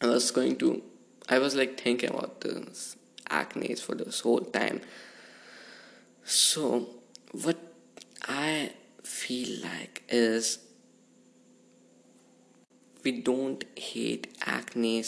i 0.00 0.06
was 0.06 0.30
going 0.30 0.56
to 0.56 0.82
i 1.28 1.38
was 1.38 1.54
like 1.54 1.80
thinking 1.80 2.10
about 2.10 2.40
this 2.40 2.96
acne 3.30 3.74
for 3.74 3.94
this 3.94 4.20
whole 4.20 4.40
time. 4.40 4.80
So 6.24 6.88
what 7.32 7.58
i 8.26 8.72
feel 9.02 9.62
like 9.62 10.02
is 10.08 10.58
we 13.08 13.20
don't 13.28 13.64
hate 13.74 14.26
acne 14.44 15.02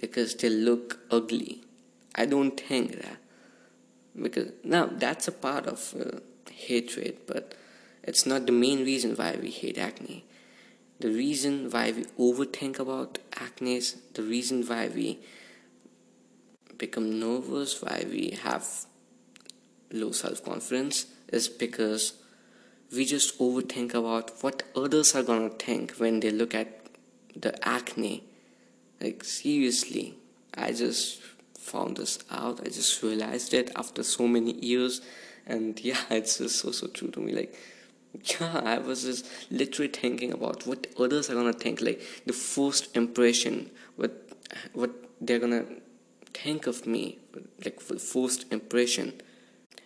because 0.00 0.36
they 0.36 0.48
look 0.48 1.00
ugly. 1.10 1.64
I 2.14 2.24
don't 2.26 2.58
think 2.68 3.02
that. 3.02 3.18
Because 4.24 4.52
now 4.62 4.86
that's 4.86 5.26
a 5.28 5.32
part 5.32 5.66
of 5.66 5.94
uh, 6.00 6.20
hatred 6.50 7.16
but 7.26 7.54
it's 8.04 8.24
not 8.24 8.46
the 8.46 8.52
main 8.52 8.84
reason 8.84 9.16
why 9.16 9.36
we 9.42 9.50
hate 9.50 9.76
acne. 9.76 10.24
The 11.00 11.08
reason 11.08 11.68
why 11.70 11.86
we 11.96 12.04
overthink 12.28 12.78
about 12.78 13.18
acne 13.34 13.80
the 14.14 14.22
reason 14.22 14.62
why 14.70 14.88
we 15.00 15.18
become 16.78 17.18
nervous 17.18 17.82
why 17.82 17.98
we 18.08 18.38
have 18.44 18.64
low 19.90 20.12
self-confidence 20.12 21.06
is 21.28 21.48
because 21.48 22.12
we 22.94 23.04
just 23.04 23.38
overthink 23.40 23.94
about 23.94 24.32
what 24.42 24.62
others 24.76 25.14
are 25.16 25.24
gonna 25.24 25.50
think 25.66 25.92
when 26.02 26.20
they 26.20 26.30
look 26.30 26.54
at 26.54 26.85
the 27.40 27.68
acne 27.68 28.24
like 29.00 29.22
seriously 29.24 30.14
i 30.54 30.72
just 30.72 31.20
found 31.66 31.96
this 31.96 32.18
out. 32.30 32.60
I 32.60 32.68
just 32.68 33.02
realized 33.02 33.52
it 33.52 33.70
after 33.76 34.02
so 34.02 34.26
many 34.26 34.52
years, 34.52 35.00
and 35.46 35.78
yeah, 35.90 36.02
it's 36.10 36.38
just 36.38 36.56
so 36.60 36.70
so 36.70 36.86
true 36.86 37.10
to 37.10 37.20
me. 37.20 37.32
Like, 37.34 37.54
yeah, 38.40 38.60
I 38.64 38.78
was 38.78 39.02
just 39.02 39.26
literally 39.50 39.90
thinking 39.90 40.32
about 40.32 40.66
what 40.66 40.86
others 40.98 41.28
are 41.30 41.34
gonna 41.34 41.52
think. 41.52 41.80
Like 41.80 42.00
the 42.24 42.32
first 42.32 42.96
impression, 42.96 43.70
what 43.96 44.12
what 44.72 44.92
they're 45.20 45.38
gonna 45.38 45.64
think 46.32 46.66
of 46.66 46.86
me, 46.86 47.18
like 47.64 47.80
the 47.86 47.98
first 47.98 48.46
impression. 48.52 49.20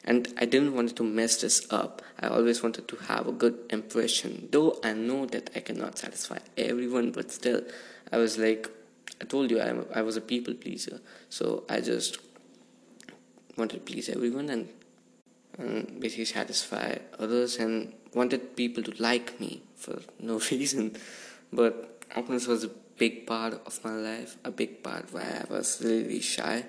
And 0.04 0.33
I 0.38 0.47
didn't 0.47 0.75
want 0.75 0.97
to 0.97 1.04
mess 1.04 1.40
this 1.42 1.66
up. 1.71 2.02
I 2.19 2.28
always 2.28 2.62
wanted 2.62 2.88
to 2.88 2.97
have 2.97 3.26
a 3.26 3.33
good 3.33 3.59
impression. 3.71 4.49
Though 4.50 4.78
I 4.83 4.95
know 4.95 5.26
that 5.26 5.50
I 5.54 5.61
cannot 5.61 5.99
satisfy 5.99 6.38
everyone, 6.57 7.12
but 7.12 7.30
still, 7.30 7.62
I 8.11 8.16
was 8.16 8.38
like, 8.38 8.69
I 9.21 9.25
told 9.26 9.50
you 9.50 9.61
I'm, 9.61 9.85
I 9.95 10.02
was 10.02 10.16
a 10.16 10.21
people 10.21 10.54
pleaser, 10.54 11.00
so 11.28 11.64
I 11.69 11.80
just 11.80 12.19
wanted 13.57 13.85
to 13.87 13.92
please 13.92 14.09
everyone 14.09 14.49
and, 14.49 14.69
and 15.59 16.00
basically 16.00 16.25
satisfy 16.25 16.97
others 17.19 17.59
and 17.59 17.92
wanted 18.14 18.57
people 18.57 18.83
to 18.83 19.02
like 19.02 19.38
me 19.38 19.62
for 19.76 20.00
no 20.19 20.38
reason. 20.50 20.97
But 21.52 22.04
awkwardness 22.16 22.47
was 22.47 22.64
a 22.64 22.71
big 22.97 23.26
part 23.26 23.54
of 23.66 23.85
my 23.85 23.92
life, 23.92 24.37
a 24.45 24.50
big 24.50 24.83
part 24.83 25.12
why 25.12 25.23
I 25.23 25.52
was 25.52 25.80
really 25.85 26.21
shy, 26.21 26.64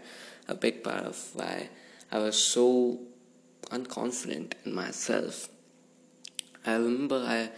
a 0.47 0.55
big 0.55 0.83
part 0.83 1.05
of 1.05 1.17
why 1.33 1.69
I 2.11 2.19
was 2.19 2.41
so 2.41 2.99
unconfident 3.69 4.53
in 4.65 4.73
myself. 4.73 5.49
I 6.65 6.73
remember 6.73 7.23
I 7.27 7.49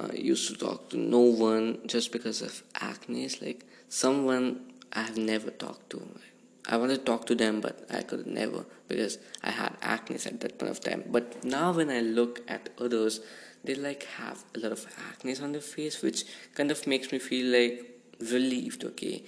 uh, 0.00 0.12
used 0.12 0.48
to 0.48 0.56
talk 0.56 0.90
to 0.90 0.96
no 0.96 1.20
one 1.20 1.78
just 1.86 2.12
because 2.12 2.42
of 2.42 2.62
acne. 2.74 3.28
Like 3.40 3.64
someone 3.88 4.72
I 4.92 5.02
have 5.02 5.16
never 5.16 5.50
talked 5.50 5.90
to. 5.90 6.02
I 6.66 6.76
wanted 6.76 6.98
to 6.98 7.04
talk 7.04 7.26
to 7.26 7.34
them, 7.34 7.60
but 7.60 7.86
I 7.90 8.02
could 8.02 8.26
never 8.26 8.66
because 8.88 9.18
I 9.42 9.50
had 9.50 9.76
acne 9.80 10.16
at 10.16 10.40
that 10.40 10.58
point 10.58 10.70
of 10.70 10.80
time. 10.80 11.04
But 11.10 11.42
now, 11.44 11.72
when 11.72 11.90
I 11.90 12.00
look 12.00 12.42
at 12.46 12.68
others, 12.78 13.20
they 13.64 13.74
like 13.74 14.04
have 14.04 14.44
a 14.54 14.58
lot 14.58 14.72
of 14.72 14.86
acne 15.10 15.36
on 15.38 15.52
their 15.52 15.62
face, 15.62 16.02
which 16.02 16.24
kind 16.54 16.70
of 16.70 16.86
makes 16.86 17.10
me 17.10 17.18
feel 17.18 17.46
like 17.46 18.00
relieved. 18.20 18.84
Okay, 18.84 19.24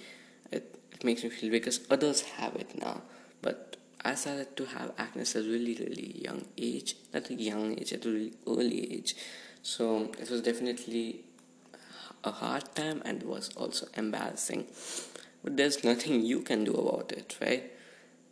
it, 0.51 0.75
it 0.91 1.03
makes 1.03 1.23
me 1.23 1.29
feel 1.29 1.49
because 1.51 1.81
others 1.89 2.21
have 2.21 2.55
it 2.55 2.79
now, 2.79 3.01
I 4.03 4.15
started 4.15 4.55
to 4.57 4.65
have 4.65 4.93
acne 4.97 5.21
at 5.21 5.35
a 5.35 5.39
really, 5.41 5.75
really 5.75 6.21
young 6.23 6.45
age. 6.57 6.95
Not 7.13 7.29
a 7.29 7.33
young 7.35 7.73
age, 7.73 7.93
at 7.93 8.05
a 8.05 8.09
really 8.09 8.33
early 8.47 8.93
age. 8.93 9.15
So 9.61 10.11
it 10.19 10.29
was 10.29 10.41
definitely 10.41 11.25
a 12.23 12.31
hard 12.31 12.73
time 12.75 13.01
and 13.05 13.21
was 13.23 13.49
also 13.55 13.87
embarrassing. 13.95 14.67
But 15.43 15.57
there's 15.57 15.83
nothing 15.83 16.21
you 16.21 16.41
can 16.41 16.63
do 16.63 16.73
about 16.73 17.11
it, 17.11 17.37
right? 17.41 17.71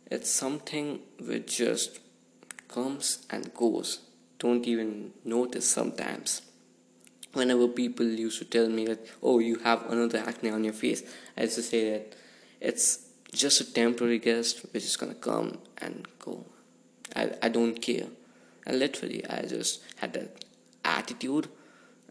It's 0.06 0.30
something 0.30 1.00
which 1.20 1.58
just 1.58 2.00
comes 2.68 3.26
and 3.30 3.54
goes. 3.54 4.00
Don't 4.38 4.66
even 4.66 5.12
notice 5.24 5.68
sometimes. 5.68 6.42
Whenever 7.32 7.68
people 7.68 8.06
used 8.06 8.38
to 8.40 8.44
tell 8.44 8.68
me 8.68 8.86
that, 8.86 9.06
oh, 9.22 9.38
you 9.38 9.58
have 9.60 9.88
another 9.88 10.18
acne 10.18 10.50
on 10.50 10.64
your 10.64 10.72
face, 10.72 11.04
I 11.36 11.42
used 11.42 11.54
to 11.56 11.62
say 11.62 11.90
that 11.90 12.16
it's 12.60 13.09
just 13.32 13.60
a 13.60 13.72
temporary 13.72 14.18
guest 14.18 14.66
which 14.72 14.84
is 14.84 14.96
gonna 14.96 15.14
come 15.14 15.58
and 15.78 16.06
go. 16.18 16.44
I, 17.14 17.32
I 17.42 17.48
don't 17.48 17.80
care. 17.80 18.06
And 18.66 18.78
literally, 18.78 19.26
I 19.28 19.42
just 19.42 19.82
had 19.96 20.12
that 20.14 20.44
attitude 20.84 21.48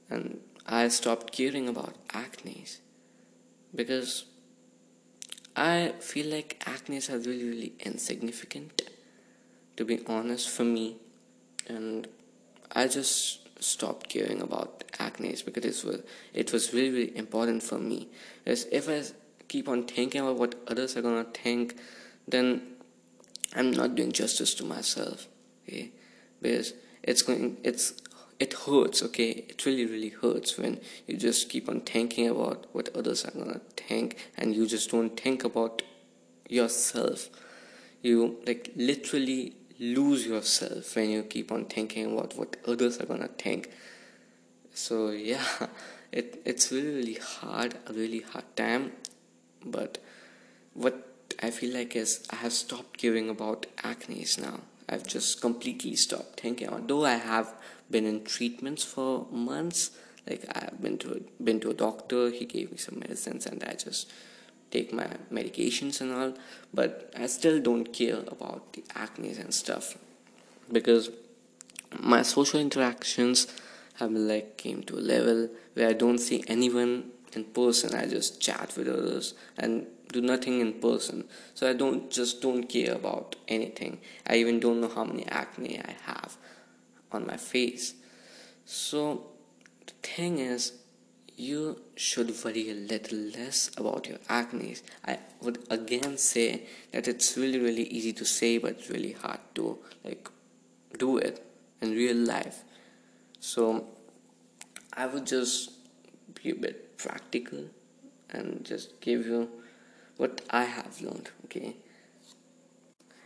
and 0.09 0.39
I 0.65 0.87
stopped 0.87 1.31
caring 1.31 1.67
about 1.67 1.95
acne 2.13 2.65
because 3.73 4.25
I 5.55 5.93
feel 5.99 6.27
like 6.27 6.61
acne 6.65 6.97
are 6.97 7.17
really, 7.17 7.43
really 7.43 7.73
insignificant, 7.79 8.81
to 9.77 9.85
be 9.85 10.01
honest, 10.07 10.49
for 10.49 10.63
me. 10.63 10.97
And 11.67 12.07
I 12.71 12.87
just 12.87 13.49
stopped 13.61 14.09
caring 14.09 14.41
about 14.41 14.83
acne 14.99 15.35
because 15.45 15.65
it 15.65 15.87
was, 15.87 16.01
it 16.33 16.53
was 16.53 16.73
really, 16.73 16.89
really 16.91 17.17
important 17.17 17.63
for 17.63 17.77
me. 17.77 18.07
Because 18.43 18.65
if 18.71 18.89
I 18.89 19.03
keep 19.49 19.67
on 19.67 19.83
thinking 19.83 20.21
about 20.21 20.37
what 20.37 20.55
others 20.67 20.95
are 20.95 21.01
gonna 21.01 21.25
think, 21.25 21.75
then 22.27 22.61
I'm 23.53 23.71
not 23.71 23.95
doing 23.95 24.11
justice 24.11 24.53
to 24.55 24.65
myself. 24.65 25.27
Okay? 25.67 25.91
Because 26.41 26.73
it's 27.03 27.21
going, 27.21 27.57
it's 27.63 27.93
it 28.39 28.53
hurts 28.53 29.03
okay 29.03 29.31
it 29.49 29.65
really 29.65 29.85
really 29.85 30.09
hurts 30.09 30.57
when 30.57 30.79
you 31.07 31.17
just 31.17 31.49
keep 31.49 31.67
on 31.67 31.81
thinking 31.81 32.29
about 32.29 32.65
what 32.71 32.89
others 32.95 33.25
are 33.25 33.31
gonna 33.31 33.59
think 33.75 34.17
and 34.37 34.55
you 34.55 34.65
just 34.65 34.89
don't 34.91 35.19
think 35.19 35.43
about 35.43 35.81
yourself 36.47 37.29
you 38.01 38.37
like 38.47 38.71
literally 38.75 39.53
lose 39.79 40.25
yourself 40.25 40.95
when 40.95 41.09
you 41.09 41.23
keep 41.23 41.51
on 41.51 41.65
thinking 41.65 42.13
about 42.13 42.35
what 42.37 42.55
others 42.65 42.97
are 42.99 43.05
gonna 43.05 43.27
think 43.27 43.69
so 44.73 45.09
yeah 45.09 45.43
it 46.11 46.41
it's 46.45 46.71
really 46.71 46.95
really 46.95 47.19
hard 47.21 47.75
a 47.87 47.93
really 47.93 48.21
hard 48.21 48.45
time 48.55 48.91
but 49.65 49.97
what 50.73 51.33
i 51.41 51.49
feel 51.49 51.73
like 51.73 51.95
is 51.95 52.25
i 52.31 52.35
have 52.35 52.53
stopped 52.53 52.97
caring 52.97 53.29
about 53.29 53.65
acne 53.83 54.25
now. 54.41 54.59
I've 54.91 55.05
just 55.05 55.39
completely 55.39 55.95
stopped. 55.95 56.39
Thinking 56.39 56.67
about 56.67 56.87
though 56.87 57.05
i 57.05 57.15
have 57.15 57.53
been 57.91 58.05
in 58.05 58.23
treatments 58.23 58.83
for 58.83 59.27
months 59.31 59.91
like 60.27 60.45
i've 60.55 60.81
been 60.81 60.97
to 60.99 61.13
a, 61.13 61.43
been 61.43 61.59
to 61.59 61.69
a 61.71 61.73
doctor 61.73 62.29
he 62.29 62.45
gave 62.45 62.71
me 62.71 62.77
some 62.77 62.99
medicines 62.99 63.45
and 63.45 63.63
i 63.63 63.73
just 63.73 64.11
take 64.71 64.93
my 64.93 65.07
medications 65.31 66.01
and 66.01 66.13
all. 66.13 66.33
But 66.73 67.11
i 67.17 67.27
still 67.27 67.59
don't 67.59 67.91
care 67.93 68.19
about 68.27 68.73
the 68.73 68.83
acne 68.95 69.31
and 69.37 69.53
stuff. 69.53 69.97
Because 70.71 71.09
my 71.99 72.21
social 72.21 72.59
interactions 72.59 73.47
have 73.95 74.11
like 74.11 74.57
came 74.57 74.83
to 74.83 74.95
a 74.95 75.03
level 75.13 75.49
where 75.73 75.89
i 75.89 75.93
don't 75.93 76.19
see 76.19 76.43
anyone 76.47 77.11
in 77.35 77.43
person 77.43 77.95
i 77.95 78.05
just 78.05 78.41
chat 78.41 78.73
with 78.77 78.87
others 78.87 79.33
and 79.57 79.85
do 80.11 80.21
nothing 80.21 80.59
in 80.59 80.73
person 80.73 81.23
so 81.53 81.69
i 81.69 81.73
don't 81.73 82.09
just 82.09 82.41
don't 82.41 82.63
care 82.63 82.93
about 82.93 83.35
anything 83.47 83.99
i 84.27 84.35
even 84.35 84.59
don't 84.59 84.81
know 84.81 84.89
how 84.89 85.03
many 85.03 85.25
acne 85.27 85.79
i 85.79 85.95
have 86.05 86.37
on 87.11 87.25
my 87.25 87.37
face. 87.37 87.93
So 88.65 89.27
the 89.85 89.93
thing 90.03 90.39
is, 90.39 90.73
you 91.35 91.81
should 91.95 92.33
worry 92.43 92.69
a 92.69 92.73
little 92.73 93.17
less 93.17 93.71
about 93.77 94.07
your 94.07 94.19
acne. 94.27 94.75
I 95.05 95.19
would 95.41 95.65
again 95.69 96.17
say 96.17 96.63
that 96.91 97.07
it's 97.07 97.37
really 97.37 97.59
really 97.59 97.83
easy 97.83 98.11
to 98.13 98.25
say, 98.25 98.57
but 98.57 98.89
really 98.89 99.13
hard 99.13 99.39
to 99.55 99.77
like 100.03 100.29
do 100.97 101.17
it 101.17 101.41
in 101.81 101.91
real 101.91 102.17
life. 102.17 102.63
So 103.39 103.87
I 104.93 105.05
would 105.05 105.25
just 105.25 105.71
be 106.41 106.51
a 106.51 106.55
bit 106.55 106.97
practical 106.97 107.65
and 108.31 108.65
just 108.65 108.99
give 109.01 109.25
you 109.25 109.49
what 110.17 110.41
I 110.49 110.63
have 110.65 111.01
learned. 111.01 111.29
Okay 111.45 111.75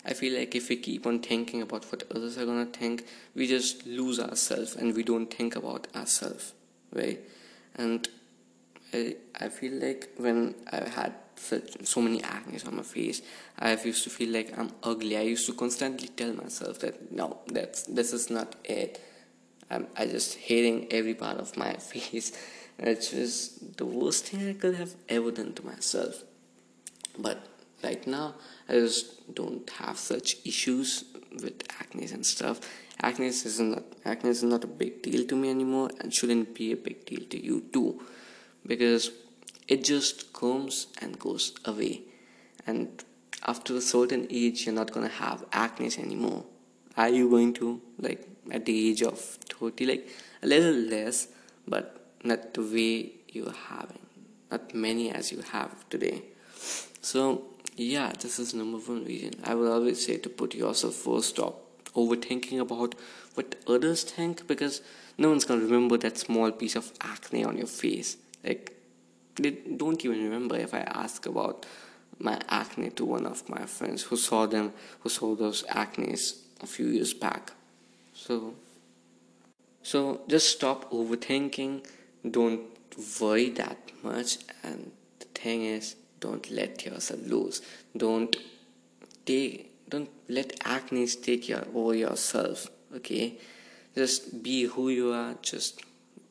I 0.05 0.13
feel 0.13 0.37
like 0.37 0.53
if 0.55 0.69
we 0.69 0.75
keep 0.77 1.05
on 1.07 1.19
thinking 1.19 1.61
about 1.61 1.85
what 1.91 2.03
others 2.13 2.37
are 2.37 2.45
gonna 2.45 2.65
think, 2.65 3.05
we 3.35 3.47
just 3.47 3.85
lose 3.85 4.19
ourselves 4.19 4.75
and 4.75 4.93
we 4.95 5.03
don't 5.03 5.33
think 5.33 5.55
about 5.55 5.87
ourselves, 5.95 6.53
right? 6.91 7.19
And 7.75 8.07
I, 8.93 9.15
I 9.39 9.47
feel 9.49 9.73
like 9.73 10.09
when 10.17 10.55
I 10.71 10.89
had 10.89 11.13
such 11.35 11.85
so 11.85 12.01
many 12.01 12.21
acne 12.21 12.59
on 12.67 12.75
my 12.75 12.83
face, 12.83 13.21
I 13.57 13.75
used 13.75 14.03
to 14.03 14.09
feel 14.09 14.29
like 14.29 14.57
I'm 14.57 14.71
ugly. 14.83 15.17
I 15.17 15.21
used 15.21 15.45
to 15.47 15.53
constantly 15.53 16.09
tell 16.09 16.33
myself 16.33 16.79
that 16.79 17.11
no, 17.11 17.39
that's 17.47 17.83
this 17.83 18.11
is 18.11 18.29
not 18.29 18.55
it. 18.65 19.01
I'm 19.71 19.87
I 19.95 20.05
just 20.05 20.35
hating 20.35 20.91
every 20.91 21.13
part 21.13 21.37
of 21.37 21.55
my 21.55 21.73
face. 21.91 22.33
It's 22.79 23.11
just 23.11 23.77
the 23.77 23.85
worst 23.85 24.27
thing 24.27 24.49
I 24.49 24.53
could 24.53 24.75
have 24.75 24.95
ever 25.07 25.31
done 25.31 25.53
to 25.53 25.65
myself. 25.65 26.23
But 27.17 27.45
right 27.83 28.05
now 28.07 28.33
i 28.69 28.73
just 28.73 29.35
don't 29.35 29.69
have 29.71 29.97
such 29.97 30.37
issues 30.45 31.03
with 31.41 31.63
acne 31.79 32.07
and 32.11 32.25
stuff. 32.25 32.59
Acne 33.01 33.27
is 33.27 33.59
not 33.59 33.83
acne 34.05 34.29
is 34.29 34.43
not 34.43 34.63
a 34.63 34.67
big 34.67 35.01
deal 35.01 35.25
to 35.27 35.35
me 35.35 35.49
anymore 35.49 35.89
and 35.99 36.13
shouldn't 36.13 36.53
be 36.53 36.71
a 36.71 36.75
big 36.75 37.05
deal 37.05 37.23
to 37.29 37.43
you 37.43 37.61
too. 37.73 38.01
Because 38.65 39.11
it 39.67 39.83
just 39.83 40.31
comes 40.33 40.87
and 41.01 41.19
goes 41.19 41.53
away. 41.65 42.01
And 42.65 43.03
after 43.45 43.75
a 43.75 43.81
certain 43.81 44.27
age 44.29 44.65
you're 44.65 44.75
not 44.75 44.91
gonna 44.91 45.09
have 45.09 45.45
acne 45.51 45.91
anymore. 45.97 46.45
Are 46.95 47.09
you 47.09 47.29
going 47.29 47.53
to 47.55 47.81
like 47.99 48.27
at 48.51 48.65
the 48.65 48.89
age 48.89 49.01
of 49.01 49.19
30 49.19 49.85
like 49.85 50.09
a 50.41 50.47
little 50.47 50.73
less 50.73 51.27
but 51.67 52.02
not 52.23 52.53
the 52.53 52.61
way 52.61 53.11
you're 53.29 53.59
having 53.69 53.99
not 54.53 54.73
many 54.73 55.09
as 55.11 55.31
you 55.31 55.41
have 55.51 55.71
today. 55.89 56.21
So 57.01 57.43
yeah 57.75 58.11
this 58.23 58.39
is 58.39 58.53
number 58.53 58.77
one 58.77 59.05
reason. 59.05 59.33
I 59.43 59.55
will 59.55 59.71
always 59.71 60.05
say 60.05 60.17
to 60.17 60.29
put 60.29 60.53
yourself 60.55 60.95
first 60.95 61.29
stop 61.29 61.55
overthinking 62.01 62.59
about 62.59 62.95
what 63.35 63.55
others 63.67 64.03
think 64.03 64.47
because 64.47 64.81
no 65.17 65.29
one's 65.29 65.45
gonna 65.45 65.61
remember 65.61 65.97
that 65.97 66.17
small 66.17 66.51
piece 66.51 66.75
of 66.75 66.91
acne 67.01 67.43
on 67.43 67.57
your 67.57 67.67
face. 67.67 68.17
Like 68.43 68.73
they 69.35 69.51
don't 69.51 70.05
even 70.05 70.23
remember 70.23 70.55
if 70.55 70.75
i 70.75 70.81
ask 71.03 71.25
about 71.25 71.65
my 72.19 72.39
acne 72.47 72.91
to 72.91 73.03
one 73.03 73.25
of 73.25 73.49
my 73.49 73.65
friends 73.65 74.03
who 74.03 74.15
saw 74.15 74.45
them 74.45 74.71
who 74.99 75.09
saw 75.09 75.33
those 75.35 75.63
acnes 75.63 76.37
a 76.61 76.67
few 76.67 76.87
years 76.87 77.13
back. 77.13 77.53
So 78.13 78.53
so 79.81 80.21
just 80.27 80.49
stop 80.49 80.89
overthinking 80.91 81.85
don't 82.29 82.61
worry 83.19 83.49
that 83.49 83.77
much 84.01 84.37
and 84.63 84.91
the 85.19 85.25
thing 85.25 85.63
is 85.63 85.95
don't 86.19 86.49
let 86.51 86.85
yourself 86.85 87.19
lose. 87.25 87.61
Don't 87.95 88.35
take 89.25 89.69
don't 89.89 90.09
let 90.29 90.53
acne 90.65 91.05
take 91.07 91.49
your 91.49 91.63
over 91.75 91.95
yourself 91.95 92.67
okay? 92.95 93.37
Just 93.95 94.41
be 94.41 94.63
who 94.63 94.89
you 94.89 95.11
are 95.11 95.35
just 95.41 95.81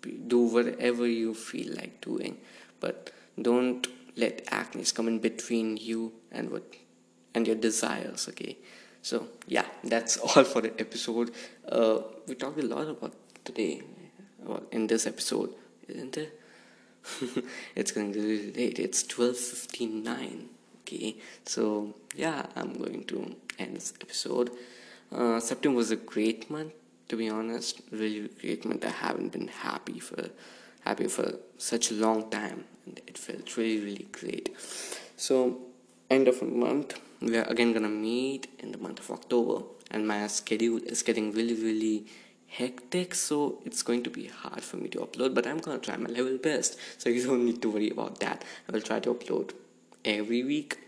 be, 0.01 0.13
do 0.13 0.39
whatever 0.39 1.07
you 1.07 1.35
feel 1.35 1.75
like 1.75 2.01
doing. 2.01 2.39
But 2.81 3.11
don't 3.41 3.87
let 4.17 4.43
acne 4.51 4.85
come 4.85 5.09
in 5.09 5.19
between 5.19 5.77
you 5.77 6.13
and 6.31 6.51
what 6.51 6.75
and 7.35 7.47
your 7.47 7.57
desires 7.57 8.29
okay? 8.31 8.57
So 9.03 9.29
yeah 9.47 9.67
that's 9.85 10.17
all 10.37 10.45
for 10.45 10.63
the 10.63 10.73
episode. 10.81 11.33
Uh, 11.69 11.99
we 12.27 12.35
talked 12.35 12.59
a 12.59 12.67
lot 12.67 12.89
about 12.89 13.13
today 13.45 13.83
well, 14.39 14.63
in 14.73 14.87
this 14.87 15.07
episode 15.07 15.55
isn't 15.89 16.17
it 16.17 16.39
it's 17.75 17.91
going 17.91 18.13
to 18.13 18.21
be 18.21 18.53
late. 18.53 18.79
It's 18.79 19.03
12.59 19.03 20.47
okay? 20.83 21.17
So 21.45 21.95
yeah 22.15 22.47
i'm 22.57 22.75
going 22.75 23.05
to 23.05 23.37
end 23.59 23.77
this 23.77 23.93
episode. 24.01 24.51
Uh, 25.11 25.41
september 25.41 25.77
was 25.77 25.91
a 25.91 25.97
great 25.97 26.51
month 26.51 26.73
to 27.09 27.17
be 27.17 27.29
honest. 27.29 27.83
Really 27.91 28.29
great 28.41 28.65
month. 28.65 28.85
I 28.87 28.91
haven't 28.91 29.33
been 29.33 29.49
happy 29.49 29.99
for 29.99 30.31
happy 30.85 31.09
for 31.09 31.35
such 31.59 31.91
a 31.91 31.95
long 31.95 32.31
time 32.31 32.65
and 32.87 33.01
it 33.07 33.19
felt 33.19 33.57
really 33.57 33.85
really 33.85 34.09
great. 34.13 34.55
So 35.17 35.59
end 36.11 36.29
of 36.29 36.41
the 36.41 36.47
month 36.47 37.01
we 37.21 37.37
are 37.37 37.45
again 37.45 37.73
gonna 37.73 37.89
meet 37.89 38.49
in 38.59 38.73
the 38.73 38.79
month 38.79 38.99
of 38.99 39.11
october 39.11 39.65
and 39.91 40.07
my 40.07 40.27
schedule 40.27 40.81
is 40.93 41.03
getting 41.03 41.33
really 41.33 41.55
really 41.55 42.07
hectic 42.59 43.15
so 43.15 43.59
it's 43.65 43.83
going 43.83 44.03
to 44.03 44.11
be 44.11 44.27
hard 44.27 44.63
for 44.63 44.77
me 44.77 44.89
to 44.89 44.99
upload 44.99 45.35
but 45.35 45.47
i'm 45.47 45.59
gonna 45.59 45.79
try 45.79 45.97
my 45.97 46.11
level 46.11 46.39
best. 46.39 46.79
So 46.99 47.09
you 47.09 47.25
don't 47.25 47.45
need 47.45 47.63
to 47.63 47.71
worry 47.71 47.91
about 47.91 48.21
that. 48.21 48.45
I 48.69 48.73
will 48.73 48.81
try 48.81 49.01
to 49.01 49.15
upload 49.15 49.53
every 50.05 50.43
week. 50.43 50.79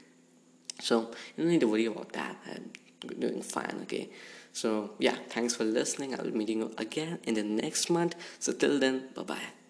So 0.81 1.11
you 1.37 1.45
don't 1.45 1.53
need 1.53 1.61
to 1.61 1.71
worry 1.71 1.87
about 1.87 2.13
that. 2.13 2.37
I'm 2.51 2.71
doing 3.19 3.43
fine 3.43 3.79
okay? 3.83 4.09
So 4.53 4.91
yeah 4.99 5.17
thanks 5.29 5.55
for 5.55 5.65
listening. 5.65 6.15
I'll 6.15 6.25
be 6.25 6.31
meeting 6.33 6.61
you 6.61 6.73
again 6.79 7.19
in 7.25 7.35
the 7.35 7.43
next 7.43 7.91
month. 7.91 8.15
So 8.39 8.53
till 8.53 8.79
then 8.79 9.05
bye 9.15 9.23
bye 9.23 9.64